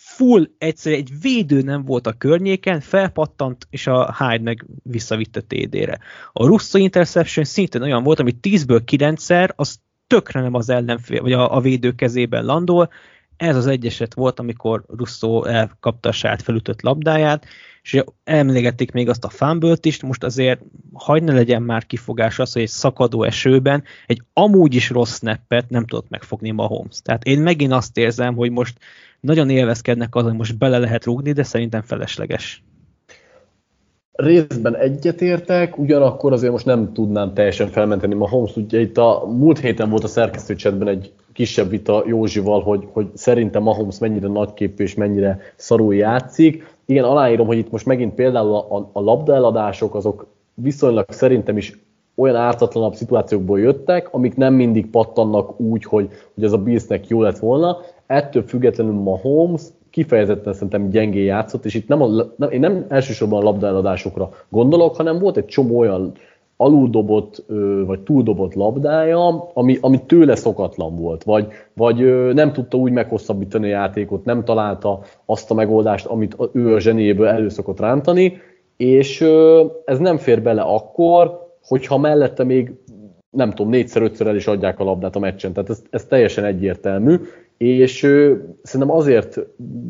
[0.00, 5.98] full, egyszer egy védő nem volt a környéken, felpattant, és a Hyde meg visszavitte TD-re.
[6.32, 11.32] A Russo interception szintén olyan volt, ami 10-ből 9-szer, az tökre nem az ellenfél, vagy
[11.32, 12.90] a, a védő kezében landol.
[13.40, 17.46] Ez az egyeset volt, amikor Russo elkapta a saját felütött labdáját,
[17.82, 20.60] és emlégették még azt a fumble is, most azért
[20.92, 25.70] hagyd ne legyen már kifogás az, hogy egy szakadó esőben egy amúgy is rossz snappet
[25.70, 27.00] nem tudott megfogni Mahomes.
[27.02, 28.78] Tehát én megint azt érzem, hogy most
[29.20, 32.62] nagyon élvezkednek azon, hogy most bele lehet rúgni, de szerintem felesleges.
[34.12, 38.56] Részben egyetértek, ugyanakkor azért most nem tudnám teljesen felmenteni Mahomes.
[38.56, 43.62] Ugye itt a múlt héten volt a szerkesztőcsetben egy kisebb vita Józsival, hogy, hogy szerintem
[43.62, 46.76] Mahomes mennyire nagyképű és mennyire szarul játszik.
[46.84, 51.78] Igen, aláírom, hogy itt most megint például a, a labdaeladások azok viszonylag szerintem is
[52.14, 57.22] olyan ártatlanabb szituációkból jöttek, amik nem mindig pattannak úgy, hogy, hogy ez a Billsnek jó
[57.22, 57.76] lett volna.
[58.06, 63.40] Ettől függetlenül Mahomes kifejezetten szerintem gyengé játszott, és itt nem, a, nem, én nem elsősorban
[63.40, 66.12] a labdaeladásokra gondolok, hanem volt egy csomó olyan
[66.60, 67.44] aluldobott
[67.86, 71.96] vagy túldobott labdája, ami, ami tőle szokatlan volt, vagy, vagy
[72.34, 77.26] nem tudta úgy meghosszabbítani a játékot, nem találta azt a megoldást, amit ő a zseniéből
[77.26, 78.36] elő szokott rántani,
[78.76, 79.20] és
[79.84, 82.72] ez nem fér bele akkor, hogyha mellette még
[83.30, 85.52] nem tudom, négyszer, ötször el is adják a labdát a meccsen.
[85.52, 87.16] Tehát ez, ez teljesen egyértelmű,
[87.56, 89.38] és ö, szerintem azért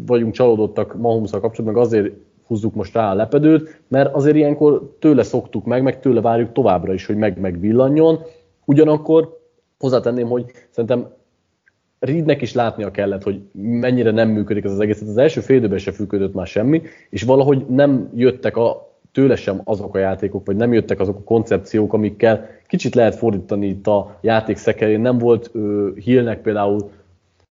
[0.07, 2.13] vagyunk csalódottak mahomes kapcsolatban, meg azért
[2.51, 6.93] húzzuk most rá a lepedőt, mert azért ilyenkor tőle szoktuk meg, meg tőle várjuk továbbra
[6.93, 8.19] is, hogy meg megvillanjon.
[8.65, 9.39] Ugyanakkor
[9.79, 11.09] hozzátenném, hogy szerintem
[12.01, 15.01] Reednek is látnia kellett, hogy mennyire nem működik ez az egész.
[15.01, 19.61] Az első fél időben se fűködött már semmi, és valahogy nem jöttek a, tőle sem
[19.65, 24.19] azok a játékok, vagy nem jöttek azok a koncepciók, amikkel kicsit lehet fordítani itt a
[24.21, 25.01] játék szekerén.
[25.01, 25.51] Nem volt
[25.95, 26.91] Hillnek például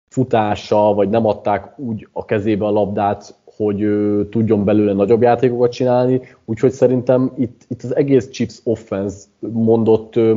[0.09, 5.71] futása, vagy nem adták úgy a kezébe a labdát, hogy ő tudjon belőle nagyobb játékokat
[5.71, 10.35] csinálni, úgyhogy szerintem itt, itt az egész Chiefs offense mondott ö,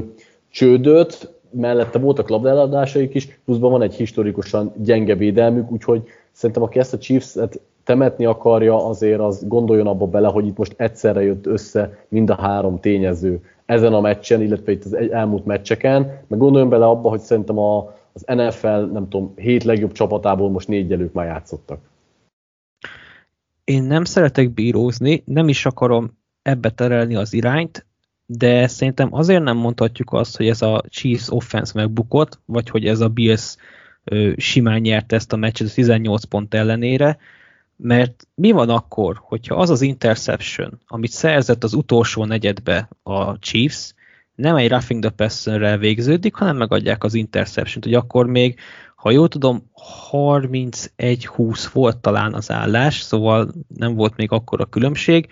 [0.51, 6.03] csődöt, mellette voltak labdaeladásaik is, pluszban van egy historikusan gyenge védelmük, úgyhogy
[6.33, 10.75] szerintem aki ezt a Chiefs-et temetni akarja, azért az gondoljon abba bele, hogy itt most
[10.77, 16.21] egyszerre jött össze mind a három tényező ezen a meccsen, illetve itt az elmúlt meccseken,
[16.27, 20.69] meg gondoljon bele abba, hogy szerintem a, az NFL, nem tudom, hét legjobb csapatából most
[20.69, 21.79] négy elők már játszottak.
[23.69, 27.87] Én nem szeretek bírózni, nem is akarom ebbe terelni az irányt,
[28.27, 33.01] de szerintem azért nem mondhatjuk azt, hogy ez a Chiefs offense megbukott, vagy hogy ez
[33.01, 33.57] a Bills
[34.05, 37.19] ö, simán nyert ezt a meccset 18 pont ellenére,
[37.77, 43.95] mert mi van akkor, hogyha az az interception, amit szerzett az utolsó negyedbe a Chiefs,
[44.35, 48.59] nem egy roughing the passer végződik, hanem megadják az interception-t, hogy akkor még
[48.99, 49.71] ha jól tudom,
[50.11, 55.29] 31-20 volt talán az állás, szóval nem volt még akkor a különbség.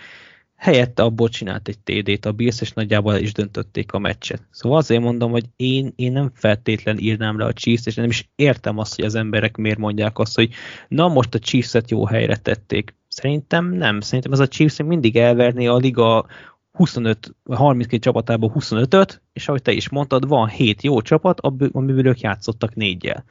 [0.57, 4.43] Helyette abból csinált egy TD-t a Bills, és nagyjából is döntötték a meccset.
[4.51, 8.31] Szóval azért mondom, hogy én, én nem feltétlen írnám le a Chiefs-t, és nem is
[8.35, 10.51] értem azt, hogy az emberek miért mondják azt, hogy
[10.89, 12.95] na most a Chiefs-et jó helyre tették.
[13.09, 14.01] Szerintem nem.
[14.01, 16.27] Szerintem ez a Chiefs mindig elverné a liga
[16.73, 21.41] 25, 32 csapatából 25-öt, és ahogy te is mondtad, van 7 jó csapat,
[21.73, 23.25] amiből ők játszottak négyel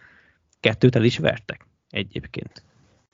[0.66, 2.64] kettőt el is vertek egyébként.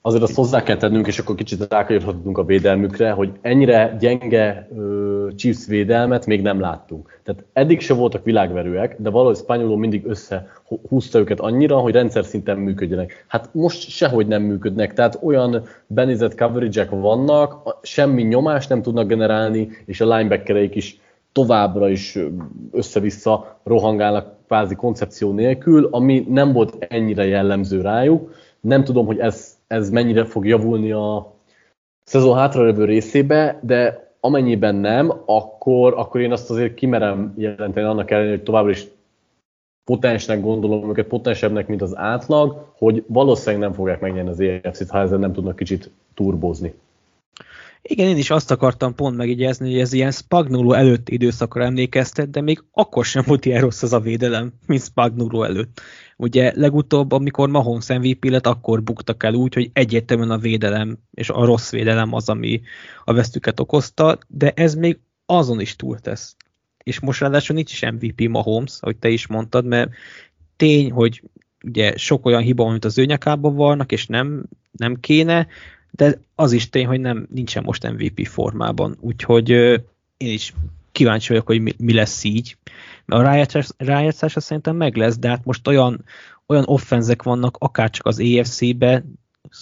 [0.04, 5.34] Azért azt hozzá kell tennünk, és akkor kicsit rákanyarodhatunk a védelmükre, hogy ennyire gyenge uh,
[5.34, 7.20] Chiefs védelmet még nem láttunk.
[7.22, 12.58] Tehát eddig se voltak világverőek, de valahogy Spanyoló mindig összehúzta őket annyira, hogy rendszer szinten
[12.58, 13.24] működjenek.
[13.28, 19.68] Hát most sehogy nem működnek, tehát olyan benézett coverage vannak, semmi nyomást nem tudnak generálni,
[19.86, 21.00] és a linebackereik is
[21.32, 22.18] továbbra is
[22.72, 28.34] össze-vissza rohangálnak kvázi koncepció nélkül, ami nem volt ennyire jellemző rájuk.
[28.60, 31.32] Nem tudom, hogy ez, ez mennyire fog javulni a
[32.04, 38.34] szezon hátralévő részébe, de amennyiben nem, akkor, akkor én azt azért kimerem jelenteni annak ellenére,
[38.34, 38.86] hogy továbbra is
[39.84, 44.98] potensnek gondolom őket, potensebbnek, mint az átlag, hogy valószínűleg nem fogják megnyerni az EFC-t, ha
[44.98, 46.74] ezzel nem tudnak kicsit turbózni.
[47.82, 52.40] Igen, én is azt akartam pont megjegyezni, hogy ez ilyen Spagnolo előtt időszakra emlékeztet, de
[52.40, 55.80] még akkor sem volt ilyen rossz az a védelem, mint Spagnolo előtt.
[56.16, 61.30] Ugye legutóbb, amikor Mahomes MVP lett, akkor buktak el úgy, hogy egyértelműen a védelem és
[61.30, 62.60] a rossz védelem az, ami
[63.04, 66.36] a vesztüket okozta, de ez még azon is túltesz.
[66.82, 69.90] És most ráadásul nincs is MVP Mahomes, ahogy te is mondtad, mert
[70.56, 71.22] tény, hogy
[71.64, 75.46] ugye sok olyan hiba, amit az ő nyakában vannak, és nem, nem kéne,
[75.94, 79.50] de az is tény, hogy nem nincsen most MVP formában, úgyhogy
[80.16, 80.54] én is
[80.92, 82.56] kíváncsi vagyok, hogy mi, mi lesz így.
[83.06, 86.04] A rájátszás, rájátszása szerintem meg lesz, de hát most olyan,
[86.46, 89.04] olyan offenzek vannak, akárcsak az EFC-be,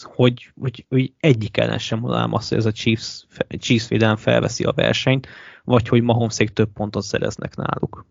[0.03, 3.26] hogy, hogy, hogy egyik ellen sem mondanám azt, hogy ez a Chiefs,
[3.59, 5.26] Chiefs védelem felveszi a versenyt,
[5.64, 8.07] vagy hogy Mahomeszék több pontot szereznek náluk.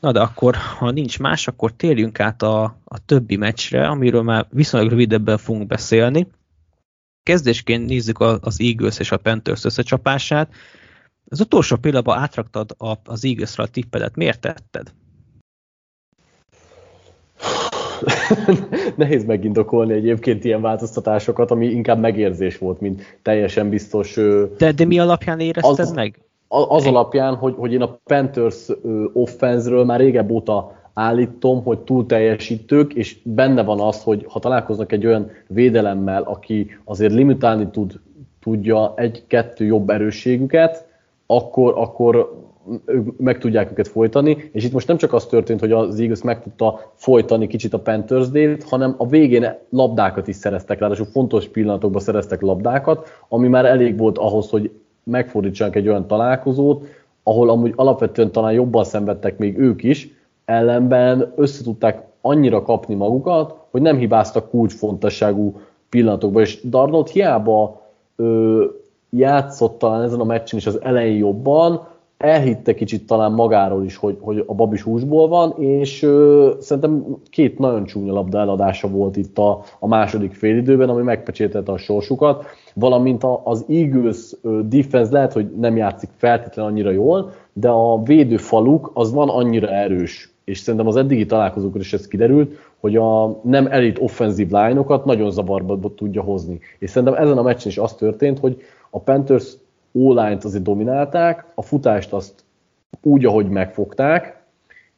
[0.00, 4.46] Na de akkor, ha nincs más, akkor térjünk át a, a többi meccsre, amiről már
[4.50, 6.26] viszonylag rövidebben fogunk beszélni.
[7.22, 10.52] Kezdésként nézzük az Eagles és a Panthers összecsapását.
[11.28, 12.74] Az utolsó pillanatban átraktad
[13.04, 14.16] az Eagles-re a tippedet.
[14.16, 14.92] Miért tetted?
[18.96, 24.14] Nehéz megindokolni egyébként ilyen változtatásokat, ami inkább megérzés volt, mint teljesen biztos.
[24.56, 26.27] De, de mi alapján érezted az, meg?
[26.48, 28.68] Az alapján, hogy, hogy én a Panthers
[29.12, 34.92] offenzről már régebb óta állítom, hogy túl teljesítők, és benne van az, hogy ha találkoznak
[34.92, 38.00] egy olyan védelemmel, aki azért limitálni tud,
[38.40, 40.86] tudja egy-kettő jobb erősségüket,
[41.26, 42.36] akkor, akkor
[42.84, 46.22] ők meg tudják őket folytani, és itt most nem csak az történt, hogy az Eagles
[46.22, 51.48] meg tudta folytani kicsit a Panthers t hanem a végén labdákat is szereztek, ráadásul fontos
[51.48, 54.70] pillanatokban szereztek labdákat, ami már elég volt ahhoz, hogy
[55.08, 56.86] megfordítsanak egy olyan találkozót,
[57.22, 60.08] ahol amúgy alapvetően talán jobban szenvedtek még ők is,
[60.44, 67.82] ellenben összetudták annyira kapni magukat, hogy nem hibáztak kulcsfontosságú pillanatokban, és Darnold hiába
[68.16, 68.64] ö,
[69.10, 71.86] játszott talán ezen a meccsen is az elején jobban,
[72.18, 77.58] elhitte kicsit talán magáról is, hogy, hogy a babis húsból van, és ö, szerintem két
[77.58, 82.44] nagyon csúnya labda eladása volt itt a, a második félidőben, ami megpecsételte a sorsukat,
[82.74, 84.34] valamint a, az Eagles
[84.68, 90.32] defense lehet, hogy nem játszik feltétlenül annyira jól, de a védőfaluk az van annyira erős,
[90.44, 95.30] és szerintem az eddigi találkozókon is ez kiderült, hogy a nem elit offenzív line-okat nagyon
[95.30, 96.60] zavarba tudja hozni.
[96.78, 99.56] És szerintem ezen a meccsen is az történt, hogy a Panthers
[99.92, 102.44] online azért dominálták, a futást azt
[103.02, 104.42] úgy, ahogy megfogták,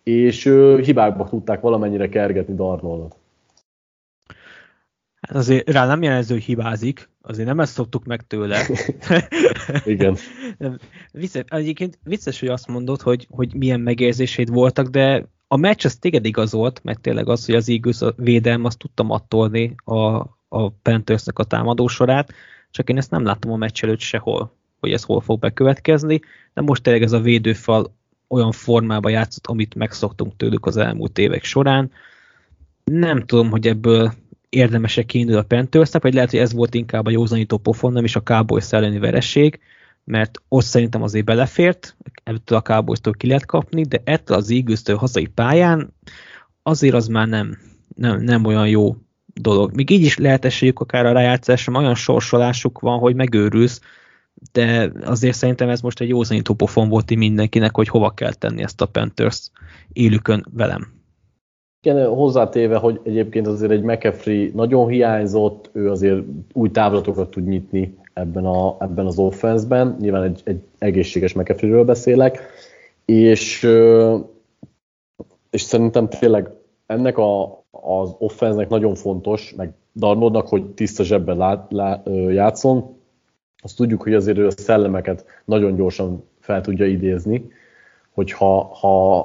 [0.02, 0.44] és
[0.82, 3.16] hibákba tudták valamennyire kergetni Darnoldot.
[5.20, 8.66] Hát azért rá nem jelenző, hogy hibázik, azért nem ezt szoktuk meg tőle.
[9.84, 10.16] Igen.
[11.12, 15.96] vicces, egyébként vicces, hogy azt mondod, hogy, hogy milyen megérzéseid voltak, de a meccs az
[15.96, 20.16] téged igazolt, meg tényleg az, hogy az Eagles a védelm azt tudtam attolni a,
[20.48, 22.32] a Panthersnek a támadó sorát,
[22.70, 26.20] csak én ezt nem láttam a meccs előtt sehol hogy ez hol fog bekövetkezni,
[26.54, 27.94] de most tényleg ez a védőfal
[28.28, 31.90] olyan formában játszott, amit megszoktunk tőlük az elmúlt évek során.
[32.84, 34.12] Nem tudom, hogy ebből
[34.48, 38.16] érdemesek kiindul a panthers vagy lehet, hogy ez volt inkább a józanító pofon, nem is
[38.16, 39.60] a Cowboys elleni veresség,
[40.04, 44.82] mert ott szerintem azért belefért, ebből a cowboys ki lehet kapni, de ettől az eagles
[44.96, 45.94] hazai pályán
[46.62, 47.58] azért az már nem,
[47.96, 49.74] nem, nem olyan jó dolog.
[49.74, 53.80] Még így is lehet esélyük akár a rájátszásra, olyan sorsolásuk van, hogy megőrülsz,
[54.52, 58.80] de azért szerintem ez most egy józanító pofon volt mindenkinek, hogy hova kell tenni ezt
[58.80, 59.50] a Panthers
[59.92, 60.98] élükön velem.
[61.82, 66.22] Igen, hozzátéve, hogy egyébként azért egy McAfee nagyon hiányzott, ő azért
[66.52, 72.40] új távlatokat tud nyitni ebben, a, ebben az offenszben, nyilván egy, egy egészséges McAfee-ről beszélek,
[73.04, 73.68] és,
[75.50, 76.50] és szerintem tényleg
[76.86, 82.99] ennek a, az offenznek nagyon fontos, meg Darnodnak, hogy tiszta zsebben lá, lá, játszon,
[83.62, 87.50] azt tudjuk, hogy azért ő a szellemeket nagyon gyorsan fel tudja idézni,
[88.14, 89.20] hogyha ha,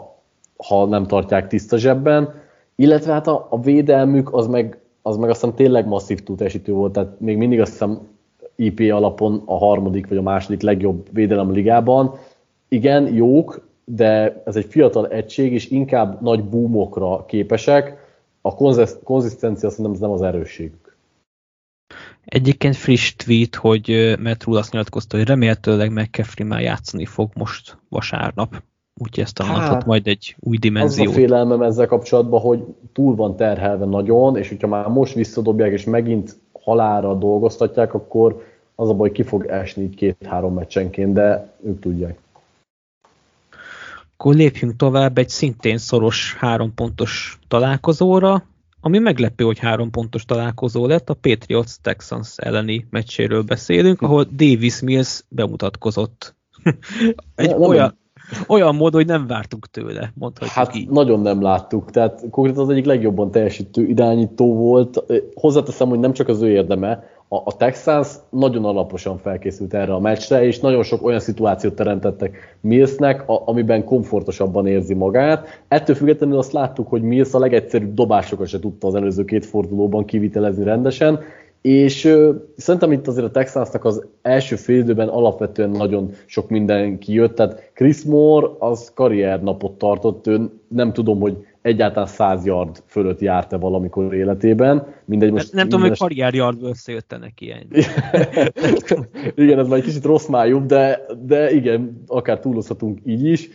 [0.58, 2.34] ha nem tartják tiszta zsebben,
[2.76, 6.94] illetve hát a, a védelmük az meg, az meg azt hiszem tényleg masszív túltesítő volt,
[6.94, 8.00] tehát még mindig azt hiszem
[8.56, 12.14] IP alapon a harmadik vagy a második legjobb védelem ligában.
[12.68, 18.04] Igen, jók, de ez egy fiatal egység, és inkább nagy boomokra képesek.
[18.42, 18.56] A
[19.04, 20.72] konzisztencia szerintem ez nem az erősség.
[22.26, 27.78] Egyébként friss tweet, hogy Matt Rule azt nyilatkozta, hogy remélhetőleg McCaffrey már játszani fog most
[27.90, 28.64] vasárnap.
[29.02, 31.04] Úgyhogy ezt a hát, majd egy új dimenzió.
[31.04, 32.64] Az a félelmem ezzel kapcsolatban, hogy
[32.94, 38.90] túl van terhelve nagyon, és hogyha már most visszadobják, és megint halára dolgoztatják, akkor az
[38.90, 42.20] a baj, ki fog esni két-három meccsenként, de ők tudják.
[44.14, 48.44] Akkor lépjünk tovább egy szintén szoros három pontos találkozóra,
[48.86, 54.82] ami meglepő, hogy három pontos találkozó lett, a Patriots Texans elleni meccséről beszélünk, ahol Davis
[54.82, 56.36] Mills bemutatkozott.
[57.36, 57.98] Egy ja, olyan,
[58.48, 60.90] olyan módon, hogy nem vártuk tőle, mondhatjuk Hát így.
[60.90, 65.04] nagyon nem láttuk, tehát konkrétan az egyik legjobban teljesítő irányító volt.
[65.34, 70.00] Hozzáteszem, hogy nem csak az ő érdeme, a, a Texans nagyon alaposan felkészült erre a
[70.00, 75.48] meccsre, és nagyon sok olyan szituációt teremtettek Millsnek, a, amiben komfortosabban érzi magát.
[75.68, 80.06] Ettől függetlenül azt láttuk, hogy Mills a legegyszerűbb dobásokat se tudta az előző két fordulóban
[80.06, 81.20] kivitelezni rendesen,
[81.62, 86.98] és ö, szerintem itt azért a Texansnak az első fél időben alapvetően nagyon sok minden
[86.98, 93.20] kijött, tehát Chris Moore az karriernapot tartott, ő nem tudom, hogy egyáltalán 100 yard fölött
[93.20, 94.88] járt-e valamikor életében.
[95.06, 97.68] Mindegy, most nem, nem tudom, hogy karrier yard összejötte neki ilyen.
[99.46, 103.50] igen, ez már egy kicsit rossz májú, de, de igen, akár túlozhatunk így is.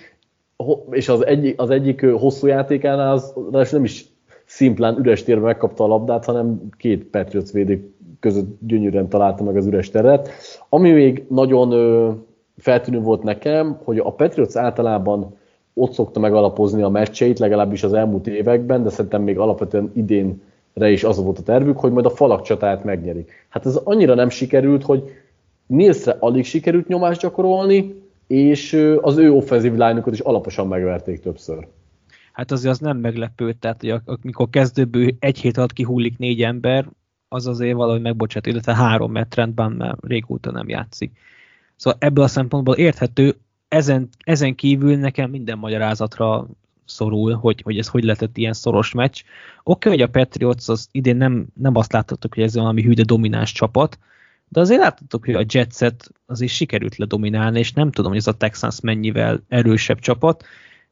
[0.90, 4.04] És az egyik, az egyik hosszú játékánál az nem is
[4.44, 9.66] szimplán üres térben megkapta a labdát, hanem két Patriots védő között gyönyörűen találta meg az
[9.66, 10.30] üres teret.
[10.68, 11.70] Ami még nagyon
[12.56, 15.38] feltűnő volt nekem, hogy a Patriots általában
[15.74, 21.04] ott szokta megalapozni a meccseit, legalábbis az elmúlt években, de szerintem még alapvetően idénre is
[21.04, 23.46] az volt a tervük, hogy majd a falak csatáját megnyerik.
[23.48, 25.02] Hát ez annyira nem sikerült, hogy
[25.66, 27.94] Nilsre alig sikerült nyomást gyakorolni,
[28.26, 31.66] és az ő offenzív lányokat is alaposan megverték többször.
[32.32, 36.88] hát azért az nem meglepő, tehát hogy amikor kezdőből egy hét alatt kihullik négy ember,
[37.28, 41.12] az azért valahogy megbocsát, illetve három, mert trendben már régóta nem játszik.
[41.76, 43.36] Szóval ebből a szempontból érthető,
[43.70, 46.46] ezen, ezen kívül nekem minden magyarázatra
[46.84, 49.22] szorul, hogy, hogy ez hogy lehetett ilyen szoros meccs.
[49.62, 53.02] Oké, okay, hogy a Patriots az idén nem, nem azt láthattuk, hogy ez valami hűde
[53.02, 53.98] domináns csapat,
[54.48, 58.36] de azért láthattuk, hogy a Jetset azért sikerült ledominálni, és nem tudom, hogy ez a
[58.36, 60.44] Texans mennyivel erősebb csapat,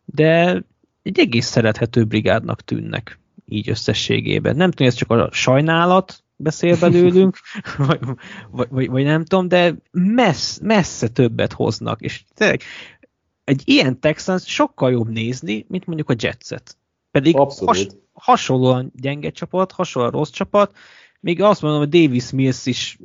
[0.04, 0.62] de
[1.02, 3.18] egy egész szerethető brigádnak tűnnek
[3.48, 4.56] így összességében.
[4.56, 7.38] Nem tudom, ez csak a sajnálat beszél belőlünk,
[7.86, 8.00] vagy,
[8.50, 12.62] vagy, vagy, vagy nem tudom, de messz, messze többet hoznak, és tényleg
[13.44, 16.76] egy ilyen Texans sokkal jobb nézni, mint mondjuk a Jetset.
[17.10, 20.76] Pedig has, hasonlóan gyenge csapat, hasonlóan rossz csapat,
[21.20, 22.98] még azt mondom, hogy Davis Mills is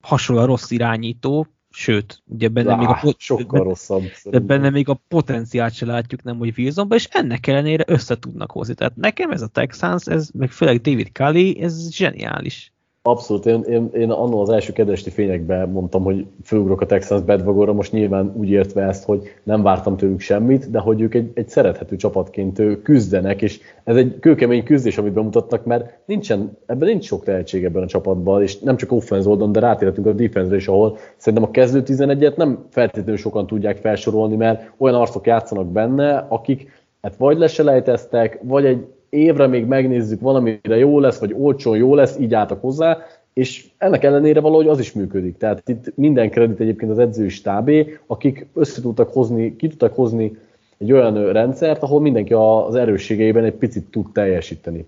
[0.00, 4.02] hasonlóan rossz irányító, sőt, ugye benne Lá, még a pot- sokkal rosszabb.
[4.24, 8.50] De benne még a potenciált se látjuk, nem hogy Wilsonban, és ennek ellenére össze tudnak
[8.50, 8.74] hozni.
[8.74, 12.72] Tehát nekem ez a Texans, ez meg főleg David Cully, ez zseniális.
[13.02, 17.72] Abszolút, én, én, én annól az első kedvesti fényekben mondtam, hogy főugrok a Texans bedvagorra,
[17.72, 21.48] most nyilván úgy értve ezt, hogy nem vártam tőlük semmit, de hogy ők egy, egy
[21.48, 27.24] szerethető csapatként küzdenek, és ez egy kőkemény küzdés, amit bemutattak, mert nincsen, ebben nincs sok
[27.24, 30.96] tehetség ebben a csapatban, és nem csak offense oldalon, de rátérhetünk a defense is, ahol
[31.16, 36.70] szerintem a kezdő 11-et nem feltétlenül sokan tudják felsorolni, mert olyan arcok játszanak benne, akik
[37.02, 42.18] hát vagy leselejteztek, vagy egy évre még megnézzük, valamire jó lesz, vagy olcsón jó lesz,
[42.18, 42.98] így álltak hozzá,
[43.32, 45.36] és ennek ellenére valahogy az is működik.
[45.36, 50.36] Tehát itt minden kredit egyébként az edzői stábé, akik össze tudtak hozni, ki tudtak hozni
[50.78, 54.86] egy olyan rendszert, ahol mindenki az erősségeiben egy picit tud teljesíteni.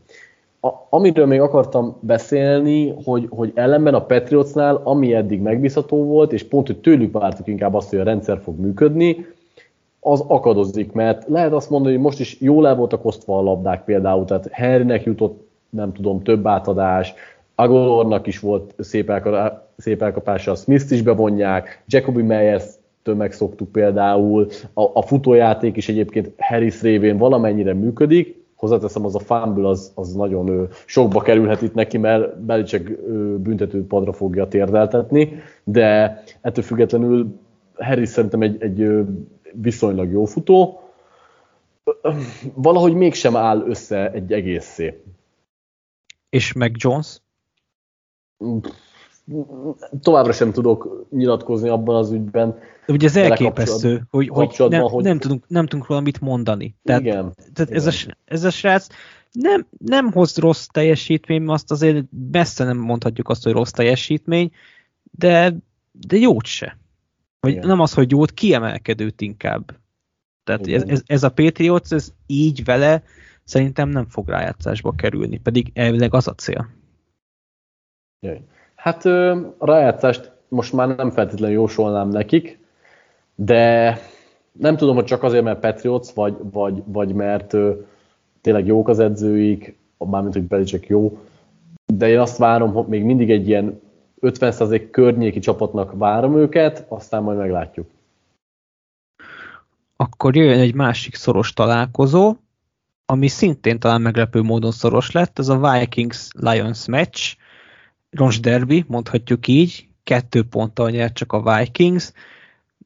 [0.60, 6.42] A, amiről még akartam beszélni, hogy, hogy ellenben a Patriotsnál, ami eddig megbízható volt, és
[6.42, 9.26] pont, hogy tőlük vártuk inkább azt, hogy a rendszer fog működni,
[10.04, 13.84] az akadozik, mert lehet azt mondani, hogy most is jól el voltak osztva a labdák
[13.84, 17.14] például, tehát Henrynek jutott, nem tudom, több átadás,
[17.54, 22.64] Agolornak is volt szép, elka, szép elkapása, Smith-t is bevonják, Jacoby Meyers
[23.04, 29.68] megszoktuk például, a, a futójáték is egyébként Harris révén valamennyire működik, hozzáteszem, az a fumble
[29.68, 33.02] az, az nagyon ő, sokba kerülhet itt neki, mert Belicek
[33.38, 35.32] büntető padra fogja térdeltetni,
[35.64, 37.38] de ettől függetlenül
[37.74, 39.04] Harris szerintem egy, egy
[39.54, 40.80] viszonylag jó futó,
[42.54, 45.02] valahogy mégsem áll össze egy egészé.
[46.28, 47.20] És meg Jones?
[50.00, 52.58] Továbbra sem tudok nyilatkozni abban az ügyben.
[52.86, 56.76] De ugye ez elképesztő, hogy, hogy, nem, hogy nem, tudunk, nem tudunk róla mit mondani.
[56.84, 57.74] Tehát, igen, tehát igen.
[57.74, 58.86] Ez, a, ez a srác
[59.32, 64.50] nem, nem hoz rossz teljesítmény, azt azért messze nem mondhatjuk azt, hogy rossz teljesítmény,
[65.10, 65.56] de,
[65.90, 66.78] de jót se.
[67.46, 67.66] Vagy Igen.
[67.66, 69.74] nem az, hogy jót, kiemelkedőt inkább.
[70.44, 73.02] Tehát ez, ez, ez a Patriots, ez így vele
[73.44, 76.68] szerintem nem fog rájátszásba kerülni, pedig elvileg az a cél.
[78.26, 78.40] Jaj.
[78.74, 79.04] Hát
[79.58, 82.58] a rájátszást most már nem feltétlenül jósolnám nekik,
[83.34, 83.98] de
[84.52, 87.56] nem tudom, hogy csak azért, mert Patriots, vagy, vagy, vagy mert
[88.40, 91.18] tényleg jók az edzőik, mármint, hogy Belicek jó,
[91.94, 93.80] de én azt várom, hogy még mindig egy ilyen
[94.22, 97.90] 50% környéki csapatnak várom őket, aztán majd meglátjuk.
[99.96, 102.34] Akkor jöjjön egy másik szoros találkozó,
[103.06, 107.36] ami szintén talán meglepő módon szoros lett, ez a Vikings-Lions match,
[108.10, 112.12] Roncs Derby, mondhatjuk így, kettő ponttal nyert csak a Vikings.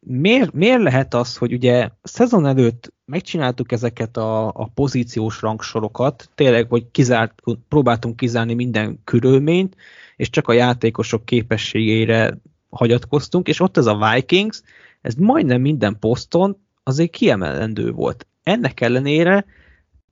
[0.01, 6.69] Miért, miért lehet az, hogy ugye szezon előtt megcsináltuk ezeket a, a pozíciós rangsorokat, tényleg,
[6.69, 9.77] hogy kizárt, próbáltunk kizárni minden körülményt,
[10.17, 12.39] és csak a játékosok képességeire
[12.71, 14.63] hagyatkoztunk, és ott ez a Vikings,
[15.01, 18.27] ez majdnem minden poszton azért kiemelendő volt.
[18.43, 19.45] Ennek ellenére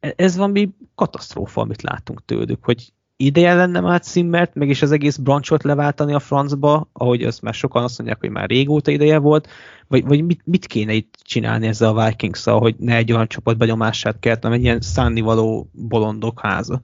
[0.00, 5.16] ez valami katasztrófa, amit látunk tőlük, hogy ideje lenne már Zimmert, meg is az egész
[5.16, 9.48] branchot leváltani a francba, ahogy azt már sokan azt mondják, hogy már régóta ideje volt,
[9.88, 13.56] vagy, vagy mit, mit kéne itt csinálni ezzel a vikings hogy ne egy olyan csapat
[13.56, 16.82] benyomását kelt, hanem egy ilyen szánnivaló bolondok háza.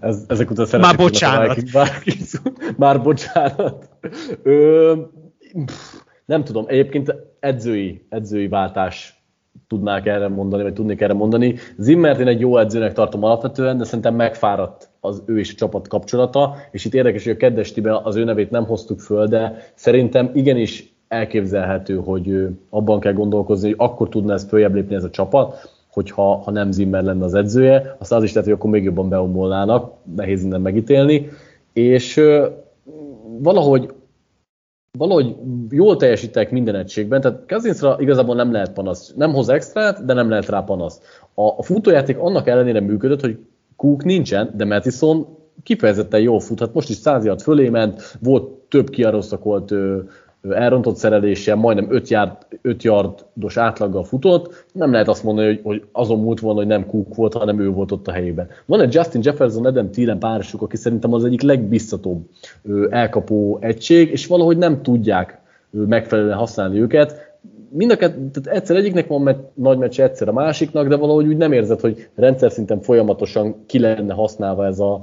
[0.00, 1.56] Ez, ezek után Már bocsánat.
[2.76, 3.88] Már bocsánat.
[4.42, 4.92] Ö,
[5.64, 5.94] pff,
[6.24, 9.24] nem tudom, egyébként edzői, edzői váltás
[9.68, 11.54] tudnák erre mondani, vagy tudnék erre mondani.
[11.76, 15.88] Zimmert én egy jó edzőnek tartom alapvetően, de szerintem megfáradt az ő és a csapat
[15.88, 20.30] kapcsolata, és itt érdekes, hogy a kedvestiben az ő nevét nem hoztuk föl, de szerintem
[20.34, 25.73] igenis elképzelhető, hogy abban kell gondolkozni, hogy akkor tudna ez följebb lépni ez a csapat,
[25.94, 29.08] hogyha ha nem Zimmer lenne az edzője, aztán az is lehet, hogy akkor még jobban
[29.08, 31.28] beomolnának, nehéz innen megítélni,
[31.72, 32.20] és
[33.38, 33.92] valahogy
[34.98, 35.36] valahogy
[35.70, 39.12] jól teljesítek minden egységben, tehát Kazincra igazából nem lehet panasz.
[39.16, 41.00] Nem hoz extrát, de nem lehet rá panasz.
[41.34, 43.38] A, a futójáték annak ellenére működött, hogy
[43.76, 45.26] Cook nincsen, de Mattison
[45.62, 46.74] kifejezetten jól futhat.
[46.74, 49.74] Most is száziat fölé ment, volt több kiaroszakolt
[50.50, 52.32] elrontott szereléssel, majdnem 5 yard,
[52.62, 56.86] 5 yardos átlaggal futott, nem lehet azt mondani, hogy, hogy azon múlt volna, hogy nem
[56.86, 58.48] Cook volt, hanem ő volt ott a helyében.
[58.66, 62.28] Van egy Justin Jefferson, Adam Thielen párosuk, aki szerintem az egyik legbiztatóbb
[62.90, 65.40] elkapó egység, és valahogy nem tudják
[65.70, 67.32] megfelelően használni őket.
[67.68, 71.26] Mind a kett, tehát egyszer egyiknek van met, nagy meccs, egyszer a másiknak, de valahogy
[71.26, 75.02] úgy nem érzed, hogy rendszer szinten folyamatosan ki lenne használva ez a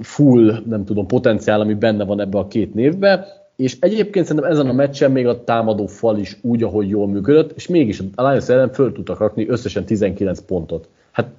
[0.00, 4.68] full, nem tudom, potenciál, ami benne van ebbe a két névbe és egyébként szerintem ezen
[4.68, 8.48] a meccsen még a támadó fal is úgy, ahogy jól működött, és mégis a Lions
[8.48, 10.88] ellen föl tudtak rakni összesen 19 pontot.
[11.10, 11.30] Hát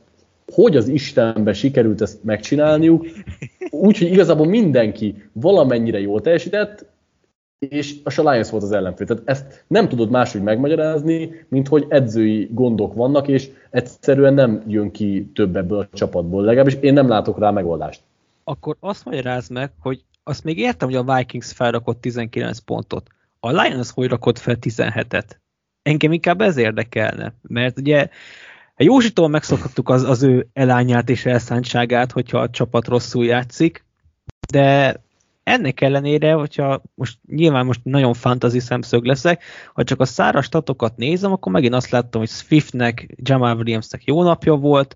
[0.51, 3.05] hogy az Istenben sikerült ezt megcsinálniuk,
[3.69, 6.86] úgyhogy igazából mindenki valamennyire jól teljesített,
[7.59, 9.07] és a Lions volt az ellenfél.
[9.07, 14.91] Tehát ezt nem tudod máshogy megmagyarázni, mint hogy edzői gondok vannak, és egyszerűen nem jön
[14.91, 16.43] ki több ebből a csapatból.
[16.43, 18.01] Legalábbis én nem látok rá megoldást.
[18.43, 23.07] Akkor azt magyaráz meg, hogy azt még értem, hogy a Vikings felrakott 19 pontot.
[23.39, 25.29] A Lions hogy rakott fel 17-et?
[25.82, 28.09] Engem inkább ez érdekelne, mert ugye
[28.77, 33.86] Józsitól megszokhattuk az, az ő elányát és elszántságát, hogyha a csapat rosszul játszik,
[34.51, 34.95] de
[35.43, 40.97] ennek ellenére, hogyha most nyilván most nagyon fantasy szemszög leszek, ha csak a száraz statokat
[40.97, 44.95] nézem, akkor megint azt láttam, hogy Swiftnek, Jamal Williamsnek jó napja volt,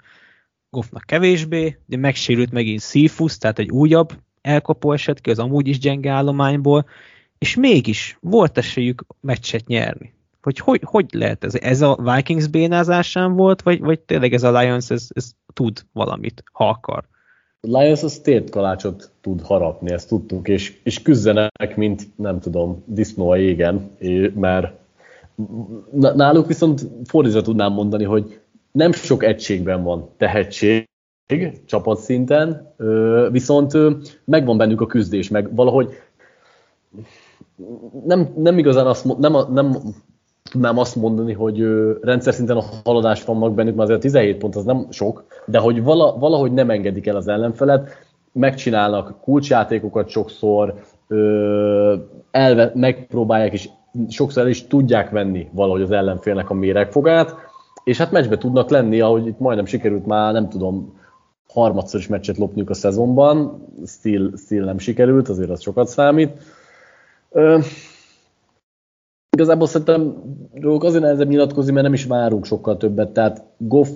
[0.70, 4.14] Goffnak kevésbé, de megsérült megint Seafus, tehát egy újabb
[4.46, 6.86] elkapó esett ki az amúgy is gyenge állományból,
[7.38, 10.14] és mégis volt esélyük meccset nyerni.
[10.42, 11.56] Hogy hogy, hogy lehet ez?
[11.56, 16.44] Ez a Vikings bénázásán volt, vagy, vagy tényleg ez a Lions ez, ez tud valamit,
[16.52, 17.04] ha akar?
[17.62, 22.84] A Lions az tért kalácsot tud harapni, ezt tudtuk, és, és küzdenek, mint nem tudom,
[22.86, 23.98] disznó a égen,
[24.36, 24.74] mert
[25.92, 28.40] náluk viszont fordítva tudnám mondani, hogy
[28.72, 30.88] nem sok egységben van tehetség,
[31.66, 32.74] csapatszinten,
[33.32, 33.74] viszont
[34.26, 35.94] megvan bennük a küzdés, meg valahogy
[38.06, 39.78] nem, nem igazán azt, nem, nem
[40.52, 41.66] tudnám azt mondani, hogy
[42.02, 45.60] rendszer szinten a haladás vannak bennük, mert azért a 17 pont az nem sok, de
[45.60, 47.90] hogy vala, valahogy nem engedik el az ellenfelet,
[48.32, 50.74] megcsinálnak kulcsjátékokat sokszor,
[52.32, 53.70] elve, megpróbálják és
[54.10, 57.36] sokszor el is tudják venni valahogy az ellenfélnek a méregfogát,
[57.84, 60.94] és hát meccsbe tudnak lenni, ahogy itt majdnem sikerült már, nem tudom,
[61.56, 66.32] harmadszor is meccset lopniuk a szezonban, still, still nem sikerült, azért az sokat számít.
[67.32, 67.60] Ö,
[69.38, 70.16] igazából szerintem
[70.54, 73.90] róluk azért nehezebb nyilatkozni, mert nem is várunk sokkal többet, tehát Goff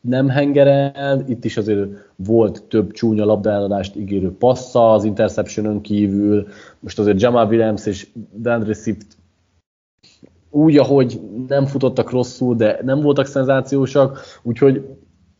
[0.00, 6.46] nem hengerel, itt is azért volt több csúnya labdaeladást ígérő passza az interception kívül,
[6.80, 9.06] most azért Jamal Williams és DeAndre Swift
[10.50, 14.96] úgy, ahogy nem futottak rosszul, de nem voltak szenzációsak, úgyhogy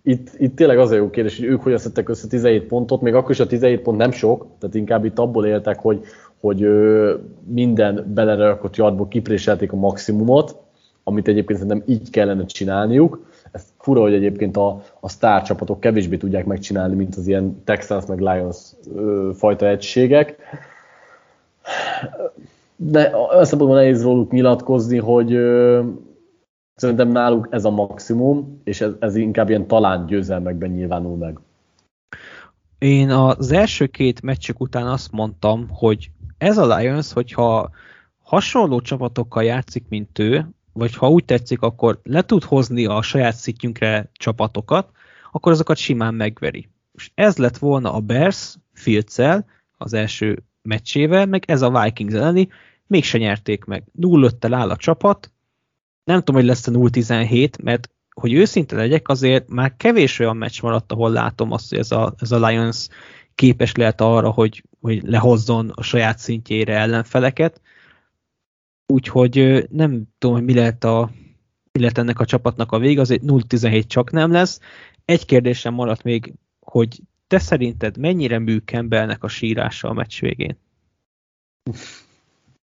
[0.06, 3.14] itt, itt tényleg az a jó kérdés, hogy ők hogyan szedtek össze 17 pontot, még
[3.14, 6.00] akkor is a 17 pont nem sok, tehát inkább itt abból éltek, hogy,
[6.40, 6.68] hogy
[7.46, 10.56] minden belerakott yardból kipréselték a maximumot,
[11.04, 13.26] amit egyébként szerintem így kellene csinálniuk.
[13.52, 18.06] Ez fura, hogy egyébként a, a sztár csapatok kevésbé tudják megcsinálni, mint az ilyen Texans
[18.06, 18.58] meg Lions
[18.94, 20.36] ö, fajta egységek.
[22.76, 25.32] De azt mondom, nehéz róluk nyilatkozni, hogy
[26.74, 31.38] Szerintem náluk ez a maximum, és ez, ez inkább ilyen talán győzelmekben nyilvánul meg.
[32.78, 37.70] Én az első két meccsük után azt mondtam, hogy ez a Lions, hogyha
[38.22, 43.34] hasonló csapatokkal játszik, mint ő, vagy ha úgy tetszik, akkor le tud hozni a saját
[43.34, 44.90] szintjünkre csapatokat,
[45.32, 46.68] akkor azokat simán megveri.
[46.92, 49.16] És ez lett volna a Bears Fields
[49.76, 52.48] az első meccsével, meg ez a Vikings elleni,
[52.86, 53.84] mégse nyerték meg.
[53.92, 55.32] 0 áll a csapat,
[56.04, 60.62] nem tudom, hogy lesz a 0-17, mert hogy őszinte legyek, azért már kevés olyan meccs
[60.62, 62.88] maradt, ahol látom azt, hogy ez a, ez a Lions
[63.34, 67.60] képes lehet arra, hogy, hogy lehozzon a saját szintjére ellenfeleket.
[68.86, 71.10] Úgyhogy nem tudom, hogy mi lehet, a,
[71.72, 74.60] mi lehet ennek a csapatnak a vége, azért 0-17 csak nem lesz.
[75.04, 78.62] Egy kérdésem maradt még, hogy te szerinted mennyire mű
[79.18, 80.58] a sírása a meccs végén?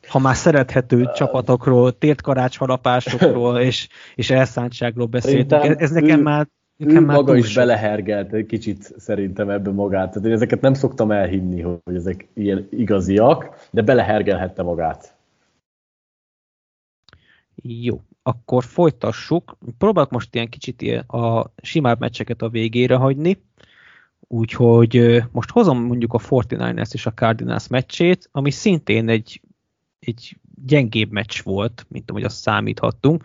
[0.08, 5.64] Ha már szerethető csapatokról, tért karácsharapásokról és, és elszántságról beszéltünk.
[5.64, 6.48] Ez, ez nekem ő, már
[6.78, 7.64] Nekem ő már maga is sok.
[7.64, 10.12] belehergelt egy kicsit szerintem ebbe magát.
[10.12, 15.16] Tehát én ezeket nem szoktam elhinni, hogy ezek ilyen igaziak, de belehergelhette magát.
[17.64, 19.58] Jó, akkor folytassuk.
[19.78, 23.42] Próbálok most ilyen kicsit ilyen a simább meccseket a végére hagyni.
[24.20, 29.42] Úgyhogy most hozom mondjuk a 49ers és a Cardinals meccsét, ami szintén egy
[30.08, 33.24] egy gyengébb meccs volt, mint ahogy azt számíthattunk.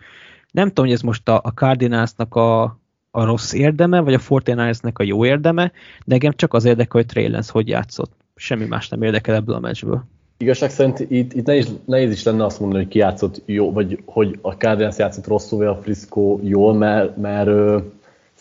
[0.51, 2.63] Nem tudom, hogy ez most a, a Cardinalsnak a,
[3.11, 5.71] a rossz érdeme, vagy a Fortinandesnek a jó érdeme,
[6.05, 8.11] de engem csak az érdekel, hogy Trey Lance hogy játszott.
[8.35, 10.03] Semmi más nem érdekel ebből a meccsből.
[10.37, 14.01] Igazság szerint itt, itt nehéz, nehéz is lenne azt mondani, hogy ki játszott jó, vagy
[14.05, 17.49] hogy a Cardinals játszott rosszul, vagy a Frisco jól, mert, mert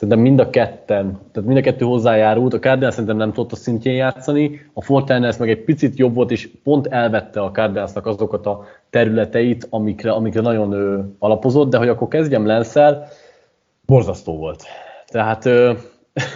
[0.03, 3.57] Szerintem mind a ketten, tehát mind a kettő hozzájárult, a Cardinals szerintem nem tudott a
[3.57, 8.47] szintjén játszani, a Fortiners meg egy picit jobb volt, és pont elvette a Cardinalsnak azokat
[8.47, 13.09] a területeit, amikre, amikre nagyon ö, alapozott, de hogy akkor kezdjem Lenszel,
[13.87, 14.63] borzasztó volt.
[15.07, 15.73] Tehát ö,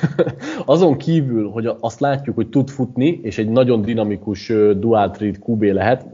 [0.64, 5.62] azon kívül, hogy azt látjuk, hogy tud futni, és egy nagyon dinamikus dual treat QB
[5.62, 6.06] lehet,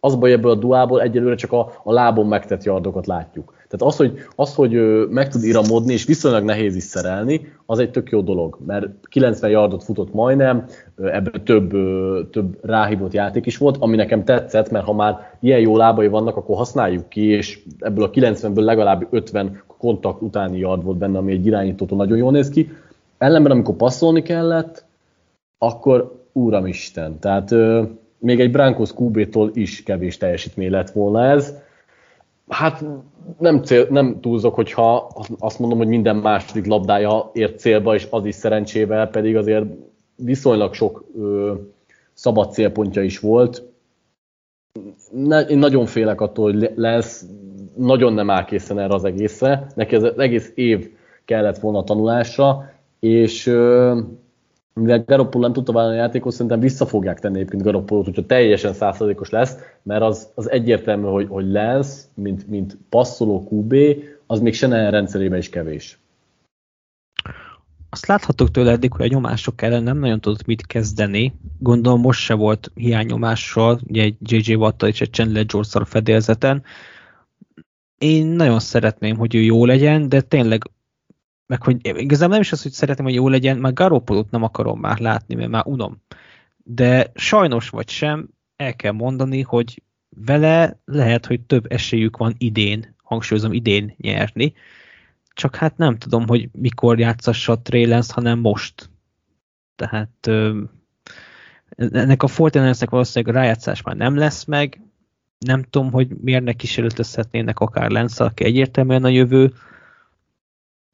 [0.00, 3.57] az baj ebből a duából egyelőre csak a, a lábon megtett yardokat látjuk.
[3.68, 4.72] Tehát az, hogy, az, hogy
[5.08, 9.50] meg tud iramodni, és viszonylag nehéz is szerelni, az egy tök jó dolog, mert 90
[9.50, 10.64] yardot futott majdnem,
[10.96, 11.70] ebből több,
[12.30, 16.36] több ráhívott játék is volt, ami nekem tetszett, mert ha már ilyen jó lábai vannak,
[16.36, 21.32] akkor használjuk ki, és ebből a 90-ből legalább 50 kontakt utáni yard volt benne, ami
[21.32, 22.70] egy irányítótól nagyon jól néz ki.
[23.18, 24.84] Ellenben, amikor passzolni kellett,
[25.58, 27.54] akkor úramisten, tehát
[28.18, 31.54] még egy Brankos QB-tól is kevés teljesítmény lett volna ez.
[32.48, 32.84] Hát
[33.38, 38.24] nem, cél, nem túlzok, hogyha azt mondom, hogy minden második labdája ért célba, és az
[38.24, 39.64] is szerencsével, pedig azért
[40.16, 41.54] viszonylag sok ö,
[42.12, 43.62] szabad célpontja is volt.
[45.12, 47.26] Ne, én nagyon félek attól, hogy lesz,
[47.76, 49.66] nagyon nem áll készen erre az egészre.
[49.74, 50.90] Neki az egész év
[51.24, 52.70] kellett volna tanulásra,
[53.00, 53.98] és ö,
[54.78, 58.72] mivel Garoppolo nem tudta vállalni a játékot, szerintem vissza fogják tenni egyébként Garoppolót, hogyha teljesen
[58.72, 63.74] százszerzékos lesz, mert az, az egyértelmű, hogy, hogy lesz, mint, mint passzoló QB,
[64.26, 65.98] az még Shannon rendszerében is kevés.
[67.90, 71.32] Azt láthatok tőle eddig, hogy a nyomások ellen nem nagyon tudott mit kezdeni.
[71.58, 74.54] Gondolom most se volt hiányomással, ugye egy J.J.
[74.54, 76.62] watt és egy Chandler george fedélzeten.
[77.98, 80.62] Én nagyon szeretném, hogy ő jó legyen, de tényleg
[81.48, 84.80] meg hogy igazából nem is az, hogy szeretném, hogy jó legyen, már Garoppolót nem akarom
[84.80, 86.02] már látni, mert már unom.
[86.56, 92.94] De sajnos vagy sem, el kell mondani, hogy vele lehet, hogy több esélyük van idén,
[93.02, 94.52] hangsúlyozom idén nyerni,
[95.28, 98.90] csak hát nem tudom, hogy mikor játszassa Trey hanem most.
[99.76, 100.30] Tehát
[101.76, 104.80] ennek a Fortinandesnek valószínűleg a rájátszás már nem lesz meg,
[105.38, 109.52] nem tudom, hogy miért ne kísérletezhetnének akár Lance, aki egyértelműen a jövő,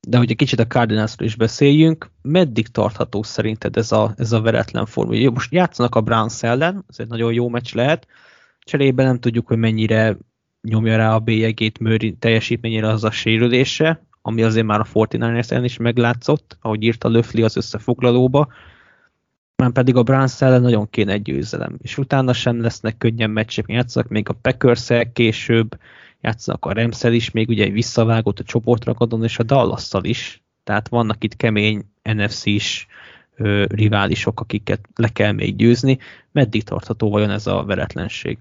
[0.09, 4.41] de hogy egy kicsit a Cardinalsról is beszéljünk, meddig tartható szerinted ez a, ez a
[4.41, 5.31] veretlen forma?
[5.31, 8.07] Most játszanak a Browns ellen, ez egy nagyon jó meccs lehet,
[8.61, 10.17] cserébe nem tudjuk, hogy mennyire
[10.63, 15.65] nyomja rá a bélyegét Murray teljesítményére az a sérülése, ami azért már a 49 ellen
[15.65, 18.49] is meglátszott, ahogy írta Löfli az összefoglalóba,
[19.57, 23.65] már pedig a Browns ellen nagyon kéne egy győzelem, és utána sem lesznek könnyen meccsek,
[23.69, 25.79] játszanak még a packers később,
[26.25, 30.43] játszanak a Remszel is, még ugye egy visszavágott a csoportragadon, és a dallas is.
[30.65, 32.87] Tehát vannak itt kemény NFC-s
[33.37, 35.99] ö, riválisok, akiket le kell még győzni.
[36.33, 38.39] Meddig tartható vajon ez a veretlenség?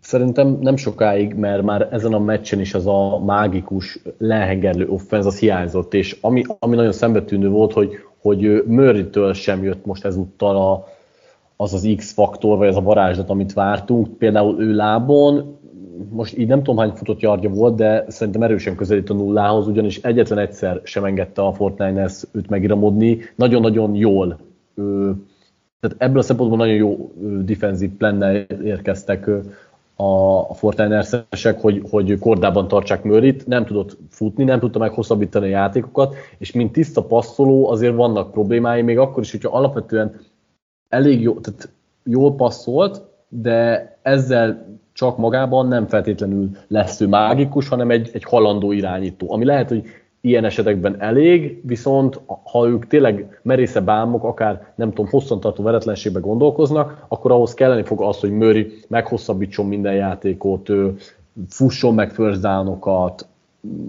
[0.00, 5.38] Szerintem nem sokáig, mert már ezen a meccsen is az a mágikus, lehengerlő offenz az
[5.38, 10.86] hiányzott, és ami, ami nagyon szembetűnő volt, hogy, hogy Murray-től sem jött most ezúttal a,
[11.56, 14.18] az az X-faktor, vagy az a varázslat, amit vártunk.
[14.18, 15.58] Például ő lábon
[16.10, 19.98] most így nem tudom hány futott yardja volt, de szerintem erősen közelít a nullához, ugyanis
[20.02, 23.18] egyetlen egyszer sem engedte a Fortnite-ers őt megiramodni.
[23.36, 24.38] Nagyon-nagyon jól
[25.82, 27.12] tehát ebből a szempontból nagyon jó
[27.44, 28.34] defensív plannel
[28.64, 29.30] érkeztek
[29.96, 36.14] a Fortnite-esek, hogy, hogy kordában tartsák Murray-t, nem tudott futni, nem tudta meghosszabbítani a játékokat,
[36.38, 40.20] és mint tiszta passzoló azért vannak problémái, még akkor is, hogyha alapvetően
[40.88, 41.68] elég jó, tehát
[42.04, 48.72] jól passzolt, de ezzel csak magában nem feltétlenül lesz ő mágikus, hanem egy, egy halandó
[48.72, 49.84] irányító, ami lehet, hogy
[50.24, 57.04] ilyen esetekben elég, viszont ha ők tényleg merészebb álmok, akár nem tudom, hosszantartó veretlenségbe gondolkoznak,
[57.08, 60.70] akkor ahhoz kelleni fog az, hogy Murray meghosszabbítson minden játékot,
[61.48, 63.26] fusson meg first down-okat.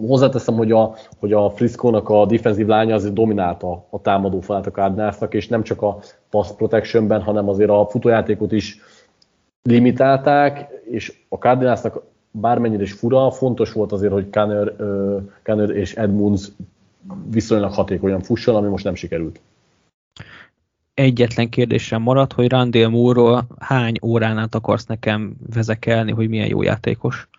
[0.07, 4.71] Hozzáteszem, hogy a, hogy a Frisco-nak a defensív lánya azért dominálta a támadó falát a
[4.71, 5.99] Cardinalsnak, és nem csak a
[6.29, 8.79] pass protectionben, hanem azért a futójátékot is
[9.63, 14.73] limitálták, és a Cardinalsnak bármennyire is fura, fontos volt azért, hogy Kanner,
[15.47, 16.47] uh, és Edmunds
[17.31, 19.39] viszonylag hatékonyan fusson, ami most nem sikerült.
[20.93, 26.61] Egyetlen kérdésem maradt, hogy Randall moore hány órán át akarsz nekem vezekelni, hogy milyen jó
[26.61, 27.29] játékos?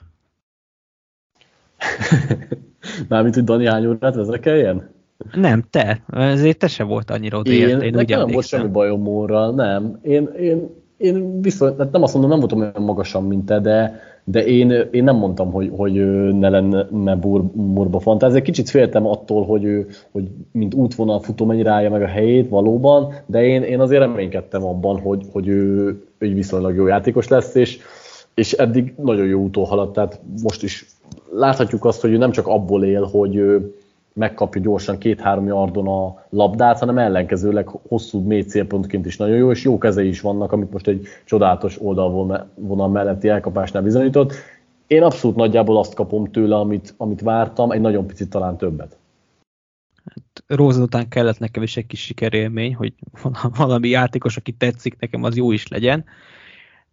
[3.09, 4.91] Mármint, hogy Dani hány órát vezekeljen?
[5.33, 6.03] Nem, te.
[6.13, 7.71] Ezért te se volt annyira odaért.
[7.71, 9.99] Én, én nekem nem volt semmi bajom moore Nem.
[10.03, 14.01] Én, én én viszont, hát nem azt mondom, nem voltam olyan magasan, mint te, de,
[14.25, 15.93] de én, én nem mondtam, hogy, hogy
[16.39, 16.87] ne lenne
[17.53, 18.43] Murba fantázia.
[18.43, 23.45] Kicsit féltem attól, hogy, hogy mint útvonal futó mennyire állja meg a helyét valóban, de
[23.45, 25.87] én, én azért reménykedtem abban, hogy, hogy ő,
[26.19, 27.79] ő viszonylag jó játékos lesz, és,
[28.35, 30.87] és eddig nagyon jó úton haladt, tehát most is
[31.33, 33.43] láthatjuk azt, hogy ő nem csak abból él, hogy
[34.15, 39.65] megkapja gyorsan két-három yardon a labdát, hanem ellenkezőleg hosszú, mély célpontként is nagyon jó, és
[39.65, 44.33] jó kezei is vannak, amit most egy csodálatos oldalvonal melletti elkapásnál bizonyított.
[44.87, 48.97] Én abszolút nagyjából azt kapom tőle, amit, amit vártam, egy nagyon picit talán többet.
[50.05, 52.93] Hát, Róza után kellett nekem is egy kis sikerélmény, hogy
[53.57, 56.05] valami játékos, aki tetszik nekem, az jó is legyen.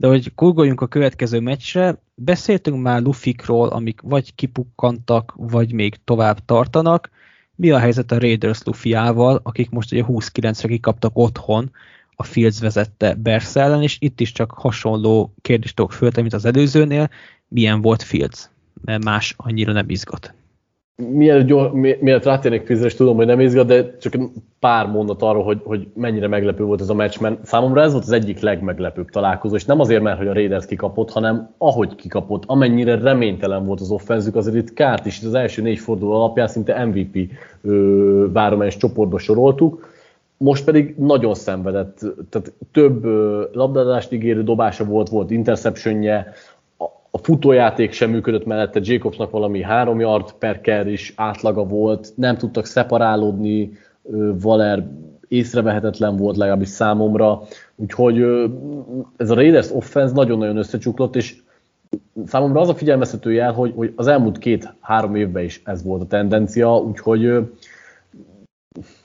[0.02, 6.45] De hogy kurgoljunk a következő meccsre, beszéltünk már Lufikról, amik vagy kipukkantak, vagy még tovább
[6.45, 7.10] tartanak.
[7.56, 11.72] Mi a helyzet a Raiders Lufiával, akik most ugye 29-re kikaptak otthon,
[12.16, 16.45] a Fields vezette Bears ellen, és itt is csak hasonló kérdést tudok föltenni, mint az
[16.45, 17.10] előzőnél.
[17.47, 18.49] Milyen volt Fields?
[18.82, 20.34] Mert más annyira nem izgat
[21.10, 24.14] mielőtt, gyor, mielőtt rátérnék Fizre, és tudom, hogy nem izgat, de csak
[24.60, 28.04] pár mondat arról, hogy, hogy mennyire meglepő volt ez a meccs, mert számomra ez volt
[28.04, 32.43] az egyik legmeglepőbb találkozó, és nem azért, mert hogy a Raiders kikapott, hanem ahogy kikapott,
[32.45, 36.86] amennyire reménytelen volt az offenzük, azért itt kárt is, az első négy forduló alapján szinte
[36.86, 37.32] MVP
[38.34, 39.89] várományos csoportba soroltuk,
[40.41, 41.99] most pedig nagyon szenvedett,
[42.30, 43.06] tehát több
[43.56, 46.34] labdadást ígérő dobása volt, volt interceptionje,
[47.12, 52.38] a futójáték sem működött mellette, Jacobsnak valami 3 yard per carry is átlaga volt, nem
[52.38, 53.72] tudtak szeparálódni,
[54.41, 54.88] Valer
[55.28, 57.41] észrevehetetlen volt legalábbis számomra,
[57.76, 58.22] úgyhogy
[59.18, 61.36] ez a Raiders offense nagyon-nagyon összecsuklott, és
[62.26, 66.07] számomra az a figyelmeztető jel, hogy, hogy az elmúlt két-három évben is ez volt a
[66.07, 67.49] tendencia, úgyhogy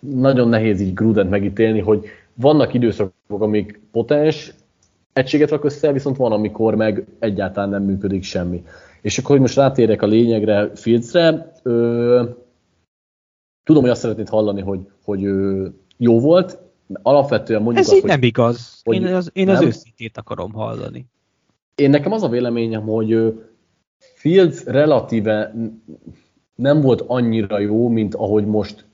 [0.00, 2.04] nagyon nehéz így Grudent megítélni, hogy
[2.34, 4.54] vannak időszakok, amik potens,
[5.16, 8.64] egységet rak össze, viszont van, amikor meg egyáltalán nem működik semmi.
[9.00, 12.22] És akkor, hogy most rátérek a lényegre, Fieldsre, ö,
[13.64, 16.58] tudom, hogy azt szeretnéd hallani, hogy, hogy ö, jó volt,
[17.02, 18.80] alapvetően mondjuk Ez azt, így hogy, nem igaz.
[18.84, 19.54] Hogy én az, én nem?
[19.54, 21.06] az őszintét akarom hallani.
[21.74, 23.34] Én nekem az a véleményem, hogy
[23.98, 25.54] Fields relatíve
[26.54, 28.84] nem volt annyira jó, mint ahogy most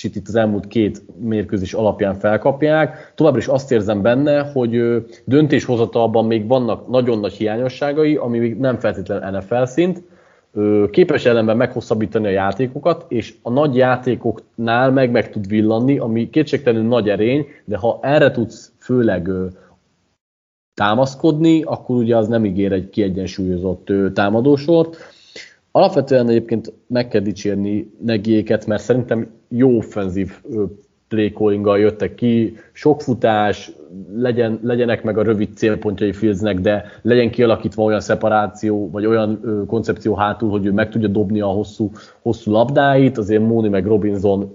[0.00, 3.12] kicsit itt az elmúlt két mérkőzés alapján felkapják.
[3.14, 8.78] Továbbra is azt érzem benne, hogy döntéshozatalban még vannak nagyon nagy hiányosságai, ami még nem
[8.78, 10.02] feltétlenül NFL szint.
[10.90, 16.88] Képes ellenben meghosszabbítani a játékokat, és a nagy játékoknál meg meg tud villanni, ami kétségtelenül
[16.88, 19.30] nagy erény, de ha erre tudsz főleg
[20.74, 24.96] támaszkodni, akkor ugye az nem ígér egy kiegyensúlyozott támadósort.
[25.70, 30.32] Alapvetően egyébként meg kell dicsérni negiéket, mert szerintem jó offenzív
[31.08, 31.32] play
[31.62, 33.72] jöttek ki, sok futás,
[34.14, 39.62] legyen, legyenek meg a rövid célpontjai Fieldsnek, de legyen kialakítva olyan szeparáció, vagy olyan ö,
[39.66, 41.90] koncepció hátul, hogy ő meg tudja dobni a hosszú,
[42.22, 44.50] hosszú labdáit, azért Móni meg Robinson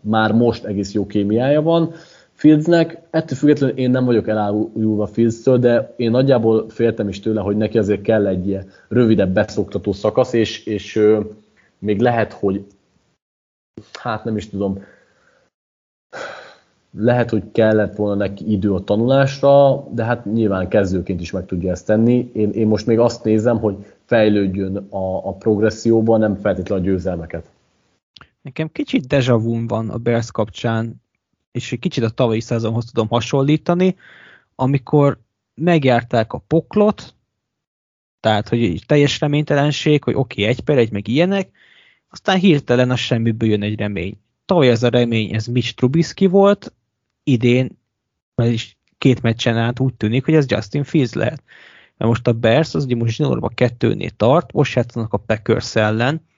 [0.00, 1.92] már most egész jó kémiája van.
[2.32, 7.56] Fieldsnek, ettől függetlenül én nem vagyok elájulva Fields-től, de én nagyjából féltem is tőle, hogy
[7.56, 11.20] neki azért kell egy ilyen rövidebb beszoktató szakasz, és, és ö,
[11.78, 12.64] még lehet, hogy
[13.92, 14.82] hát nem is tudom,
[16.98, 21.70] lehet, hogy kellett volna neki idő a tanulásra, de hát nyilván kezdőként is meg tudja
[21.70, 22.30] ezt tenni.
[22.34, 27.50] Én, én most még azt nézem, hogy fejlődjön a, a progresszióban, nem feltétlenül a győzelmeket.
[28.42, 31.02] Nekem kicsit deja vu van a Bears kapcsán,
[31.52, 33.96] és egy kicsit a tavalyi szezonhoz tudom hasonlítani,
[34.54, 35.18] amikor
[35.54, 37.14] megjárták a poklot,
[38.20, 41.50] tehát, hogy teljes reménytelenség, hogy oké, okay, egy per egy, meg ilyenek,
[42.10, 44.20] aztán hirtelen a semmiből jön egy remény.
[44.44, 46.72] Tavaly ez a remény, ez Mitch Trubisky volt,
[47.22, 47.78] idén,
[48.34, 51.42] vagyis két meccsen át úgy tűnik, hogy ez Justin Fields lehet.
[51.96, 56.28] Mert most a Bears az ugye most zsinórban kettőnél tart, most játszanak a Packers ellen,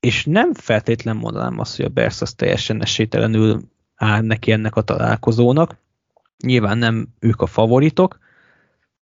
[0.00, 3.60] és nem feltétlen mondanám azt, hogy a Bears az teljesen esélytelenül
[3.94, 5.76] áll neki ennek a találkozónak.
[6.44, 8.18] Nyilván nem ők a favoritok,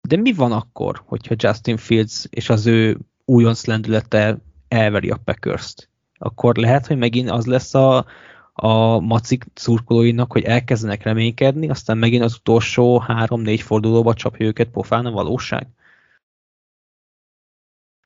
[0.02, 4.38] de mi van akkor, hogyha Justin Fields és az ő újonc lendülete
[4.74, 5.90] elveri a Packers-t?
[6.18, 8.06] Akkor lehet, hogy megint az lesz a,
[8.54, 15.06] a macik szurkolóinak, hogy elkezdenek reménykedni, aztán megint az utolsó három-négy fordulóba csapja őket pofán
[15.06, 15.68] a valóság?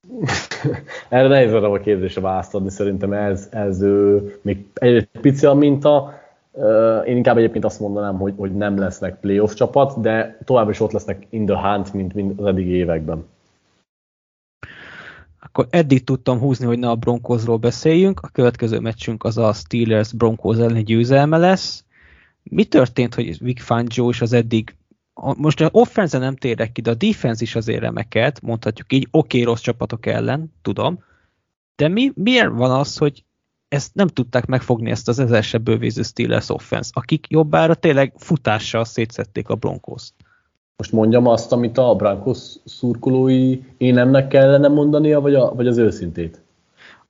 [1.10, 6.14] Erre nehéz a kérdésre választ adni, szerintem ez, ez ő, még egy pici a minta,
[7.06, 10.92] én inkább egyébként azt mondanám, hogy, hogy nem lesznek playoff csapat, de tovább is ott
[10.92, 13.26] lesznek in the hunt, mint, mint az eddigi években.
[15.58, 18.20] Akkor eddig tudtam húzni, hogy ne a Broncosról beszéljünk.
[18.20, 21.86] A következő meccsünk az a Steelers Broncos elleni győzelme lesz.
[22.44, 24.76] Mi történt, hogy Vic Fangio és az eddig
[25.38, 29.40] most a offense nem térek ki, de a defense is azért remekelt, mondhatjuk így, oké,
[29.40, 31.04] okay, rossz csapatok ellen, tudom,
[31.76, 33.24] de mi, miért van az, hogy
[33.68, 39.50] ezt nem tudták megfogni ezt az ezersebb bővíző Steelers offense, akik jobbára tényleg futással szétszették
[39.50, 40.14] a Broncos-t.
[40.78, 46.42] Most mondjam azt, amit a Broncos szurkolói énemnek kellene mondania, vagy, a, vagy az őszintét?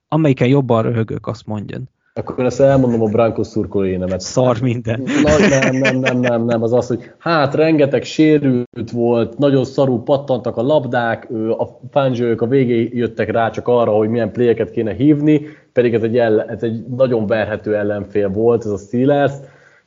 [0.07, 1.89] Amelyiken jobban röhögök, azt mondjon.
[2.13, 4.20] Akkor ezt elmondom a Broncos szurkolói énemet.
[4.20, 5.01] Szar minden.
[5.24, 10.03] Na, nem, nem, nem, nem, nem, az az, hogy hát rengeteg sérült volt, nagyon szarú
[10.03, 14.93] pattantak a labdák, a fánzsők a végén jöttek rá csak arra, hogy milyen pléjeket kéne
[14.93, 15.41] hívni,
[15.74, 19.34] pedig ez egy, ellen, ez egy nagyon verhető ellenfél volt, ez a Steelers,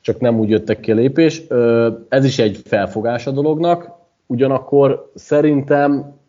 [0.01, 1.43] csak nem úgy jöttek ki a lépés.
[2.09, 3.89] Ez is egy felfogás a dolognak,
[4.25, 6.19] ugyanakkor szerintem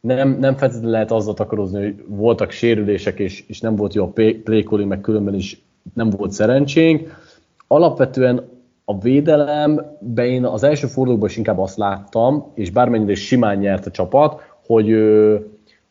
[0.00, 4.12] nem, nem feltétlenül lehet azzal takarozni, hogy voltak sérülések, és, és nem volt jó a
[4.44, 5.62] play meg különben is
[5.94, 7.22] nem volt szerencsénk.
[7.66, 8.48] Alapvetően
[8.84, 13.90] a védelemben én az első fordulóban is inkább azt láttam, és bármennyire simán nyert a
[13.90, 14.88] csapat, hogy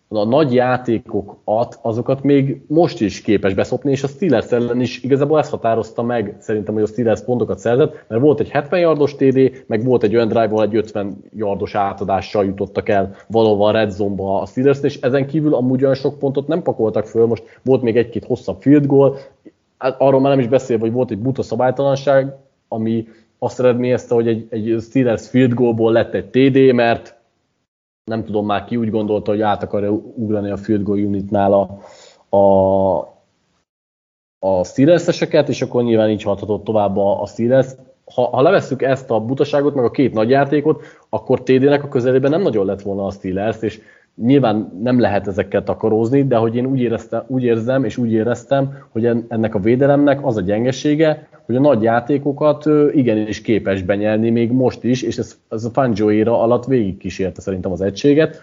[0.07, 5.39] a nagy játékokat, azokat még most is képes beszopni, és a Steelers ellen is igazából
[5.39, 9.63] ezt határozta meg szerintem, hogy a Steelers pontokat szerzett, mert volt egy 70 yardos TD,
[9.67, 14.41] meg volt egy olyan drive egy 50 yardos átadással jutottak el valóban a red zone-ba
[14.41, 17.97] a Steelers, és ezen kívül amúgy olyan sok pontot nem pakoltak föl, most volt még
[17.97, 19.17] egy-két hosszabb field goal,
[19.77, 22.35] hát arról már nem is beszélve, hogy volt egy buta szabálytalanság,
[22.67, 23.07] ami
[23.39, 27.12] azt eredményezte, hogy egy, egy Steelers field goalból lett egy TD, mert
[28.03, 31.79] nem tudom már ki úgy gondolta, hogy át akarja ugrani a field goal unitnál a,
[32.37, 32.97] a,
[34.39, 35.07] a steelers
[35.47, 37.67] és akkor nyilván így hathatott tovább a, a Steelers.
[38.13, 42.31] Ha, ha levesszük ezt a butaságot, meg a két nagy játékot, akkor TD-nek a közelében
[42.31, 43.81] nem nagyon lett volna a Steelers, és
[44.15, 48.77] nyilván nem lehet ezekkel takarózni, de hogy én úgy, éreztem, úgy érzem és úgy éreztem,
[48.89, 54.51] hogy ennek a védelemnek az a gyengesége, hogy a nagy játékokat igenis képes benyelni még
[54.51, 58.39] most is, és ez, ez a Fangio éra alatt végig kísérte szerintem az egységet.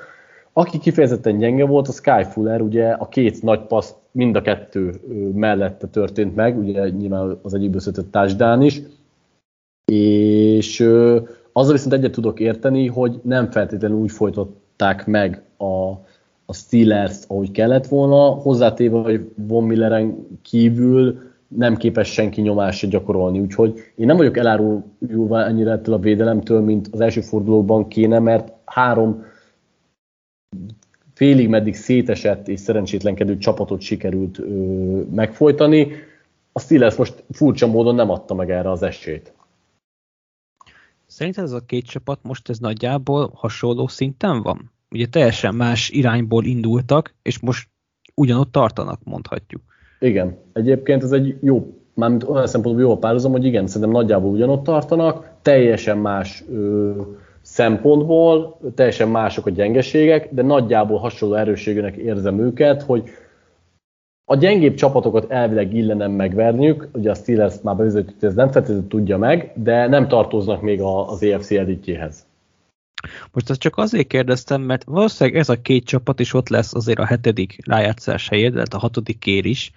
[0.52, 4.92] Aki kifejezetten gyenge volt, a Sky Fuller, ugye a két nagy passz mind a kettő
[5.34, 8.82] mellette történt meg, ugye nyilván az egyikből született touchdown is,
[9.92, 10.80] és
[11.52, 15.90] azzal viszont egyet tudok érteni, hogy nem feltétlenül úgy folytatták meg a,
[16.46, 23.40] a Steelers, ahogy kellett volna, hozzátéve, hogy Von Milleren kívül nem képes senki nyomást gyakorolni,
[23.40, 28.52] úgyhogy én nem vagyok elárulva ennyire ettől a védelemtől, mint az első fordulóban kéne, mert
[28.64, 29.24] három
[31.14, 34.44] félig meddig szétesett és szerencsétlenkedő csapatot sikerült ö,
[35.10, 35.92] megfojtani.
[36.52, 39.32] A Steelers most furcsa módon nem adta meg erre az esélyt.
[41.06, 44.70] Szerinted ez a két csapat most ez nagyjából hasonló szinten van?
[44.90, 47.68] Ugye teljesen más irányból indultak, és most
[48.14, 49.69] ugyanott tartanak, mondhatjuk.
[50.00, 54.30] Igen, egyébként ez egy jó, mármint olyan szempontból jó a párhuzam, hogy igen, szerintem nagyjából
[54.30, 56.92] ugyanott tartanak, teljesen más ö,
[57.42, 63.02] szempontból, teljesen mások a gyengeségek, de nagyjából hasonló erősségűnek érzem őket, hogy
[64.24, 69.18] a gyengébb csapatokat elvileg illenem megverniük, ugye a Steelers már bevezetett, ez nem feltétlenül tudja
[69.18, 72.26] meg, de nem tartoznak még az EFC elitjéhez.
[73.32, 76.98] Most ezt csak azért kérdeztem, mert valószínűleg ez a két csapat is ott lesz azért
[76.98, 79.72] a hetedik rájátszás helyén, tehát a hatodik kér is,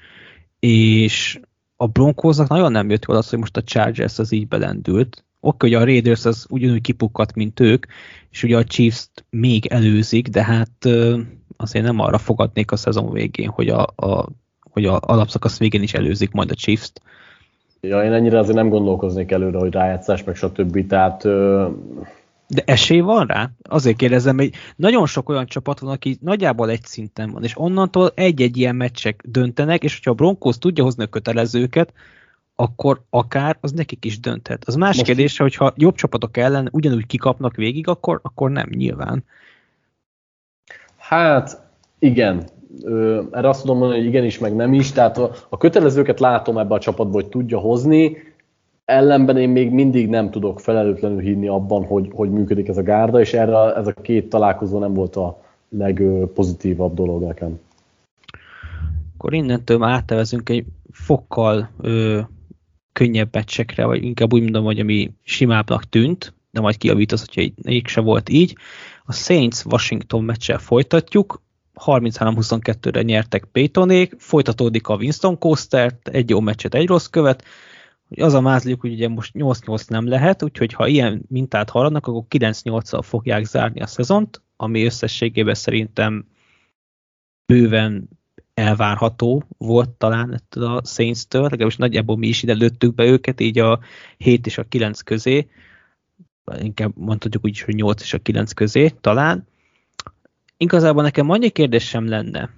[0.60, 1.40] és
[1.76, 5.24] a Broncosnak nagyon nem jött jól az, hogy most a Chargers az így belendült.
[5.40, 7.86] Oké, hogy a Raiders az ugyanúgy kipukkat, mint ők,
[8.32, 10.88] és ugye a chiefs még előzik, de hát
[11.58, 14.28] azért nem arra fogadnék a szezon végén, hogy a, a,
[14.72, 17.02] hogy a alapszakasz végén is előzik majd a Chiefs-t.
[17.82, 20.88] Ja, én ennyire azért nem gondolkoznék előre, hogy rájátszás, meg stb.
[20.88, 21.24] Tehát
[22.54, 23.50] de esély van rá?
[23.70, 28.12] Azért kérdezem, hogy nagyon sok olyan csapat van, aki nagyjából egy szinten van, és onnantól
[28.16, 31.94] egy-egy ilyen meccsek döntenek, és hogyha a Broncos tudja hozni a kötelezőket,
[32.56, 34.64] akkor akár az nekik is dönthet.
[34.66, 35.08] Az más Most...
[35.08, 39.24] kérdés, hogyha jobb csapatok ellen ugyanúgy kikapnak végig, akkor, akkor nem nyilván.
[40.98, 41.62] Hát
[42.00, 42.44] igen,
[43.32, 44.92] erre azt tudom mondani, hogy igenis, meg nem is.
[44.92, 48.18] Tehát a, a kötelezőket látom ebbe a csapatba, hogy tudja hozni,
[48.86, 53.20] ellenben én még mindig nem tudok felelőtlenül hinni abban, hogy, hogy működik ez a gárda,
[53.20, 57.60] és erre ez a két találkozó nem volt a legpozitívabb dolog nekem.
[59.18, 62.20] Akkor innentől már áttevezünk egy fokkal ö,
[62.94, 67.88] könnyebb meccsekre, vagy inkább úgy mondom, hogy ami simábbnak tűnt, de majd kiavítasz, hogyha így
[67.88, 68.56] se volt így.
[69.06, 71.42] A Saints-Washington meccsel folytatjuk,
[71.86, 77.44] 33-22-re nyertek Paytonék, folytatódik a Winston Coaster, egy jó meccset, egy rossz követ,
[78.14, 82.08] hogy az a mázliuk, hogy ugye most 8-8 nem lehet, úgyhogy ha ilyen mintát haladnak,
[82.08, 86.26] akkor 9-8-al fogják zárni a szezont, ami összességében szerintem
[87.46, 88.10] bőven
[88.54, 93.60] elvárható volt talán ettől a Saints-től, legalábbis nagyjából mi is ide lőttük be őket, így
[93.60, 93.80] a
[94.18, 95.48] 7 és a 9 közé.
[96.60, 99.48] inkább mondhatjuk úgy, hogy 8 és a 9 közé talán.
[100.58, 102.50] Igazából nekem annyi kérdés sem lenne,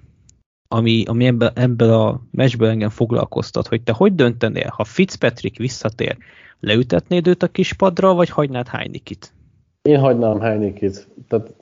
[0.76, 6.18] ami, ami ebből, ebből a meccsből engem foglalkoztat, hogy te hogy döntenél, ha Fitzpatrick visszatér,
[6.60, 9.34] leütetnéd őt a kispadra, vagy hagynád Heinikit?
[9.82, 11.08] Én hagynám Heinikit.
[11.28, 11.54] Tehát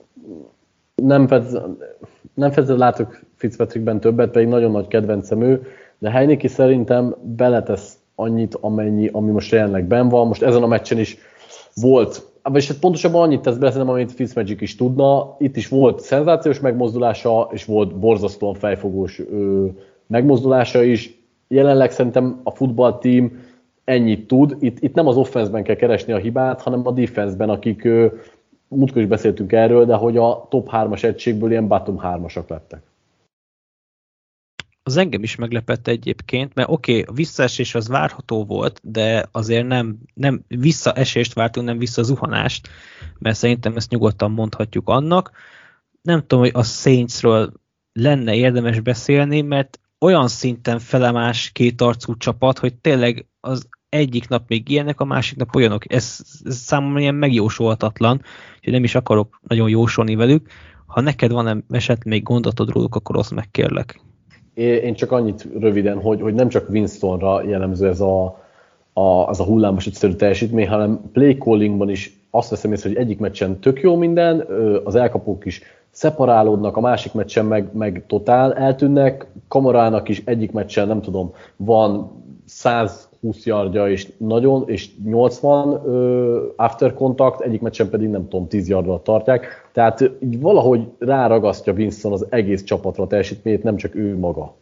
[0.94, 1.58] nem, fedz,
[2.34, 5.66] nem fedzel látok Fitzpatrickben többet, pedig nagyon nagy kedvencem ő,
[5.98, 10.26] de Heineke szerintem beletesz annyit, amennyi, ami most jelenleg ben van.
[10.26, 11.16] Most ezen a meccsen is
[11.74, 15.36] volt, vagyis hát pontosabban annyit tesz be, szerintem, amit Fitzmagic is tudna.
[15.38, 19.66] Itt is volt szenzációs megmozdulása, és volt borzasztóan fejfogós ö,
[20.06, 21.22] megmozdulása is.
[21.48, 23.32] Jelenleg szerintem a futballteam
[23.84, 24.56] ennyit tud.
[24.60, 28.06] Itt, itt nem az offenszben kell keresni a hibát, hanem a defenseben, akik ö,
[28.68, 32.82] múltkor is beszéltünk erről, de hogy a top 3-as egységből ilyen bottom 3-asak lettek
[34.86, 39.66] az engem is meglepett egyébként, mert oké, okay, a visszaesés az várható volt, de azért
[39.66, 42.68] nem, nem visszaesést vártunk, nem visszazuhanást,
[43.18, 45.30] mert szerintem ezt nyugodtan mondhatjuk annak.
[46.02, 47.52] Nem tudom, hogy a Saintsről
[47.92, 51.84] lenne érdemes beszélni, mert olyan szinten felemás két
[52.18, 55.92] csapat, hogy tényleg az egyik nap még ilyenek, a másik nap olyanok.
[55.92, 58.22] Ez, ez számomra ilyen megjósolhatatlan,
[58.62, 60.48] hogy nem is akarok nagyon jósolni velük.
[60.86, 64.00] Ha neked van esetleg még gondatod róluk, akkor azt megkérlek.
[64.54, 68.24] Én csak annyit röviden, hogy, hogy nem csak Winstonra jellemző ez a,
[68.92, 73.18] a, az a hullámos egyszerű teljesítmény, hanem play callingban is azt veszem észre, hogy egyik
[73.18, 74.46] meccsen tök jó minden,
[74.84, 80.86] az elkapók is szeparálódnak, a másik meccsen meg, meg totál eltűnnek, Kamarának is egyik meccsen,
[80.86, 82.10] nem tudom, van
[82.44, 88.48] 100 20 yardja és nagyon, és 80 uh, after contact, egyik meccsen pedig nem tudom,
[88.48, 89.68] 10 yardra tartják.
[89.72, 94.54] Tehát így valahogy ráragasztja Winston az egész csapatra teljesítményét, nem csak ő maga.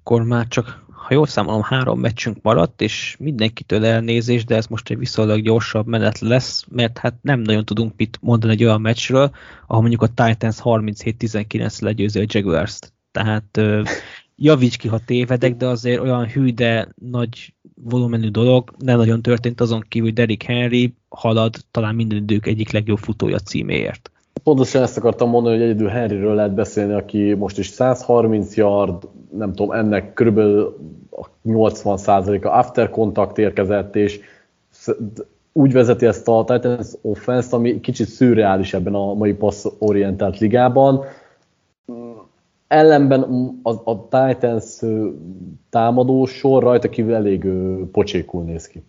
[0.00, 4.90] Akkor már csak, ha jól számolom, három meccsünk maradt, és mindenkitől elnézés, de ez most
[4.90, 9.30] egy viszonylag gyorsabb menet lesz, mert hát nem nagyon tudunk mit mondani egy olyan meccsről,
[9.66, 12.92] ahol mondjuk a Titans 37-19 legyőzi a Jaguars-t.
[13.12, 13.60] Tehát
[14.36, 17.54] javíts ki, ha tévedek, de azért olyan hű, de nagy
[17.84, 22.98] volumenű dolog nem nagyon történt azon kívül, Derrick Henry halad talán minden idők egyik legjobb
[22.98, 24.10] futója címéért.
[24.42, 29.52] Pontosan ezt akartam mondani, hogy egyedül Henryről lehet beszélni, aki most is 130 yard, nem
[29.52, 30.76] tudom, ennek körülbelül
[31.44, 34.20] 80%-a after contact érkezett, és
[35.52, 41.04] úgy vezeti ezt a Titans offense ami kicsit szürreális ebben a mai passz-orientált ligában,
[42.72, 43.22] ellenben
[43.62, 44.80] a, a Titans
[45.70, 47.48] támadó sor rajta kívül elég
[47.92, 48.82] pocsékul néz ki.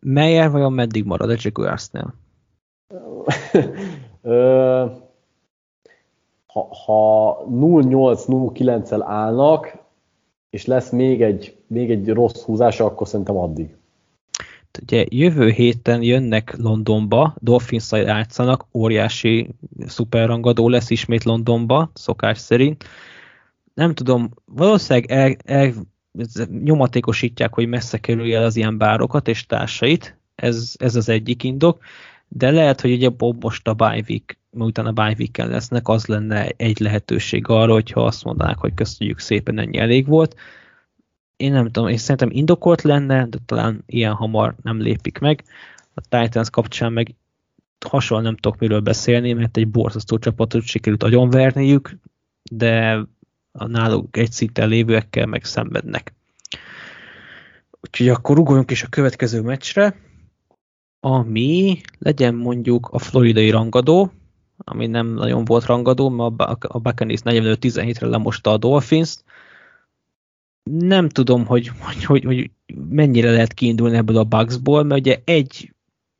[0.00, 2.14] Meyer vajon meddig marad a Jaguarsnél?
[6.46, 9.78] ha, ha 0-8-0-9-el állnak,
[10.50, 13.76] és lesz még egy, még egy rossz húzása, akkor szerintem addig.
[14.82, 19.48] Ugye jövő héten jönnek Londonba, dolphins játszanak, óriási
[19.86, 22.84] szuperrangadó lesz ismét Londonba, szokás szerint.
[23.74, 25.72] Nem tudom, valószínűleg el, el,
[26.62, 31.82] nyomatékosítják, hogy messze kerülje el az ilyen bárokat és társait, ez, ez az egyik indok,
[32.28, 36.80] de lehet, hogy ugye Bob most a bye miután a bye lesznek, az lenne egy
[36.80, 40.36] lehetőség arra, hogyha azt mondanák, hogy köszönjük szépen, ennyi elég volt
[41.40, 45.44] én nem tudom, én szerintem indokolt lenne, de talán ilyen hamar nem lépik meg.
[45.94, 47.14] A Titans kapcsán meg
[47.86, 51.96] hasonlóan nem tudok miről beszélni, mert egy borzasztó csapatot sikerült agyonverniük,
[52.50, 53.04] de
[53.52, 56.14] a náluk egy szinten lévőekkel meg szenvednek.
[57.80, 59.96] Úgyhogy akkor ugorjunk is a következő meccsre,
[61.00, 64.12] ami legyen mondjuk a floridai rangadó,
[64.56, 69.24] ami nem nagyon volt rangadó, mert a Buccaneers 45-17-re lemosta a Dolphins-t,
[70.62, 72.50] nem tudom, hogy, hogy, hogy, hogy
[72.88, 75.74] mennyire lehet kiindulni ebből a Bugsból, mert ugye egy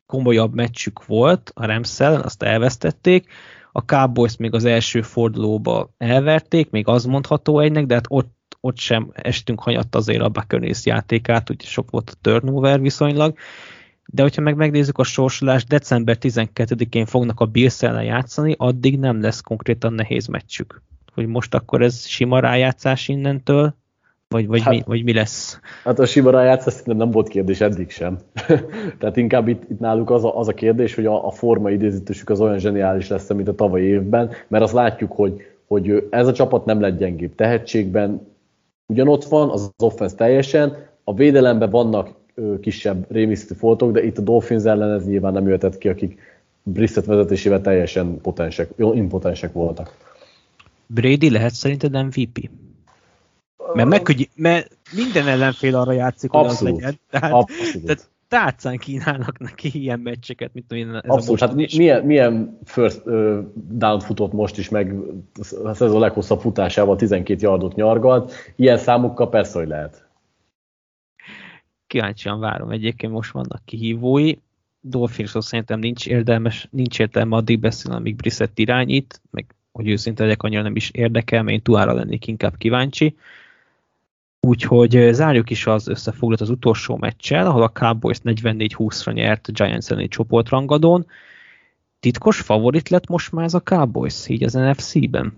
[0.07, 3.29] komolyabb meccsük volt a Remszel, azt elvesztették,
[3.73, 8.79] a Cowboys még az első fordulóba elverték, még az mondható egynek, de hát ott, ott
[8.79, 13.37] sem estünk hanyatt azért a Buccaneers játékát, úgyhogy sok volt a turnover viszonylag.
[14.07, 19.41] De hogyha meg megnézzük a sorsolást, december 12-én fognak a Bills játszani, addig nem lesz
[19.41, 20.83] konkrétan nehéz meccsük.
[21.13, 23.80] Hogy most akkor ez sima rájátszás innentől,
[24.35, 25.61] vagy, vagy, hát, mi, vagy mi lesz?
[25.85, 28.19] Hát a sima rájátszás szerintem nem volt kérdés eddig sem.
[28.99, 32.31] Tehát inkább itt, itt náluk az a, az a kérdés, hogy a, a forma idézítősük
[32.31, 36.33] az olyan zseniális lesz, mint a tavalyi évben, mert azt látjuk, hogy, hogy ez a
[36.33, 38.27] csapat nem lett gyengébb tehetségben,
[38.87, 42.09] ugyanott van, az offense teljesen, a védelemben vannak
[42.61, 46.19] kisebb rémisztő foltok, de itt a Dolphins ellen ez nyilván nem jöhetett ki, akik
[46.63, 49.97] Brissett vezetésével teljesen potensek, impotensek voltak.
[50.87, 52.51] Brady lehet szerinted MVP?
[53.75, 57.01] Mert, megkönny- mert minden ellenfél arra játszik, hogy abszolút, az legyen.
[57.11, 57.87] Tehát, abszolút.
[57.87, 63.07] tehát tárcán kínálnak neki ilyen meccseket, mint én ez Abszolút, a hát milyen, milyen first
[63.07, 64.95] uh, down futott most is, meg
[65.65, 70.09] a szezon leghosszabb futásával 12 yardot nyargalt, ilyen számokkal persze, hogy lehet.
[71.87, 74.35] Kíváncsian várom, egyébként most vannak kihívói,
[74.81, 80.43] Dolphinsról szerintem nincs, érdemes, nincs értelme addig beszélni, amíg Brissett irányít, meg hogy őszinte legyek,
[80.43, 83.17] annyira nem is érdekel, mert én Tuára lennék inkább kíváncsi.
[84.41, 89.91] Úgyhogy zárjuk is az összefoglalót az utolsó meccsel, ahol a Cowboys 44-20-ra nyert a Giants
[89.91, 91.07] elleni csoportrangadón.
[92.01, 95.33] Titkos favorit lett most már ez a Cowboys, így az NFC-ben?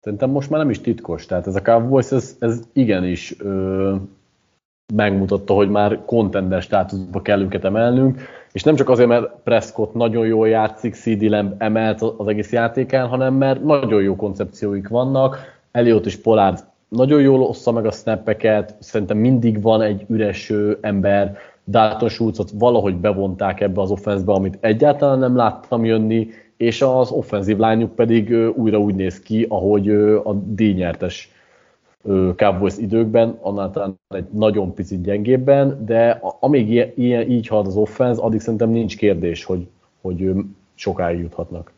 [0.00, 3.94] Szerintem most már nem is titkos, tehát ez a Cowboys, ez, ez igenis ö,
[4.94, 8.20] megmutatta, hogy már contender státuszba kell őket emelnünk,
[8.52, 13.08] és nem csak azért, mert Prescott nagyon jól játszik, CD Lamb emelt az egész játékán,
[13.08, 15.38] hanem mert nagyon jó koncepcióik vannak,
[15.72, 21.36] Elliot és Pollard nagyon jól ossza meg a snappeket, szerintem mindig van egy üres ember,
[21.68, 27.56] Dalton Schulzot valahogy bevonták ebbe az offenzbe, amit egyáltalán nem láttam jönni, és az offenzív
[27.56, 29.90] lányuk pedig újra úgy néz ki, ahogy
[30.24, 31.30] a díjnyertes
[32.36, 38.22] Cowboys időkben, annál talán egy nagyon picit gyengébben, de amíg ilyen, így halad az offense,
[38.22, 39.66] addig szerintem nincs kérdés, hogy,
[40.00, 40.32] hogy
[40.74, 41.72] sokáig juthatnak.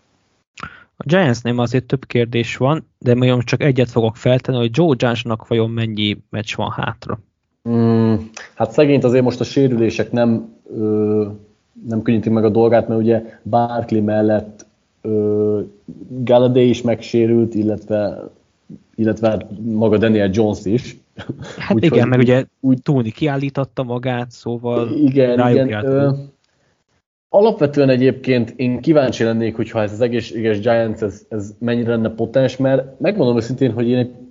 [1.01, 5.47] A Giantsnél azért több kérdés van, de majd csak egyet fogok feltenni, hogy Joe Johnsonak
[5.47, 7.20] vajon mennyi meccs van hátra?
[7.69, 8.15] Mm,
[8.55, 11.27] hát szegényt azért most a sérülések nem, ö,
[11.89, 14.66] nem könnyítik meg a dolgát, mert ugye Barkley mellett
[15.01, 15.61] ö,
[16.09, 18.31] Galladay is megsérült, illetve
[18.95, 20.97] illetve hát maga Daniel Jones is.
[21.59, 25.85] Hát úgy, igen, meg ugye úgy túlni kiállította magát, szóval igen, igen.
[25.85, 26.11] Ö,
[27.29, 32.57] alapvetően egyébként én kíváncsi lennék, hogyha ez az egészséges Giants, ez, ez mennyire lenne potens,
[32.57, 34.27] mert megmondom őszintén, hogy én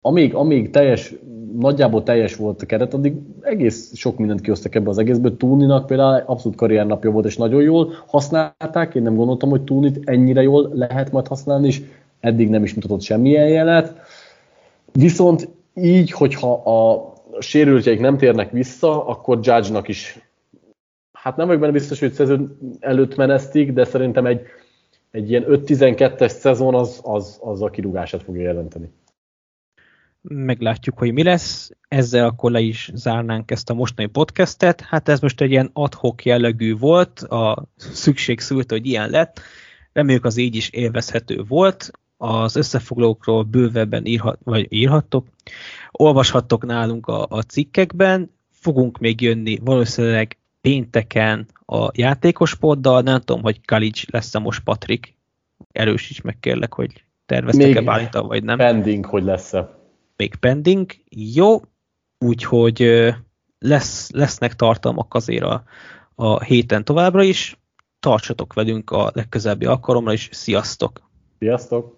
[0.00, 1.14] amíg, amíg teljes,
[1.58, 5.36] nagyjából teljes volt a keret, addig egész sok mindent kihoztak ebbe az egészből.
[5.36, 8.94] Túninak például abszolút karriernapja volt, és nagyon jól használták.
[8.94, 11.82] Én nem gondoltam, hogy Túnit ennyire jól lehet majd használni, és
[12.20, 14.00] eddig nem is mutatott semmilyen jelet.
[14.92, 20.27] Viszont így, hogyha a sérültjeik nem térnek vissza, akkor Judge-nak is,
[21.22, 24.40] hát nem vagyok benne biztos, hogy szezon előtt menesztik, de szerintem egy,
[25.10, 28.90] egy ilyen 5-12-es szezon az, az, az a kirúgását fogja jelenteni.
[30.20, 31.70] Meglátjuk, hogy mi lesz.
[31.88, 34.80] Ezzel akkor le is zárnánk ezt a mostani podcastet.
[34.80, 39.40] Hát ez most egy ilyen adhok jellegű volt, a szükség szült, hogy ilyen lett.
[39.92, 45.26] Reméljük az így is élvezhető volt az összefoglalókról bővebben írhat, vagy írhattok,
[45.90, 50.36] olvashattok nálunk a, a cikkekben, fogunk még jönni valószínűleg
[50.68, 55.16] pénteken a játékos poddal, nem tudom, hogy Kalics lesz-e most Patrik,
[55.72, 58.56] erősíts meg kérlek, hogy terveztek-e bálintal, vagy nem.
[58.56, 59.78] pending, hogy lesz-e.
[60.16, 61.60] Még pending, jó,
[62.18, 63.08] úgyhogy
[63.58, 65.62] lesz, lesznek tartalmak azért a,
[66.14, 67.58] a héten továbbra is,
[68.00, 71.10] tartsatok velünk a legközelebbi alkalomra is, sziasztok!
[71.38, 71.97] Sziasztok!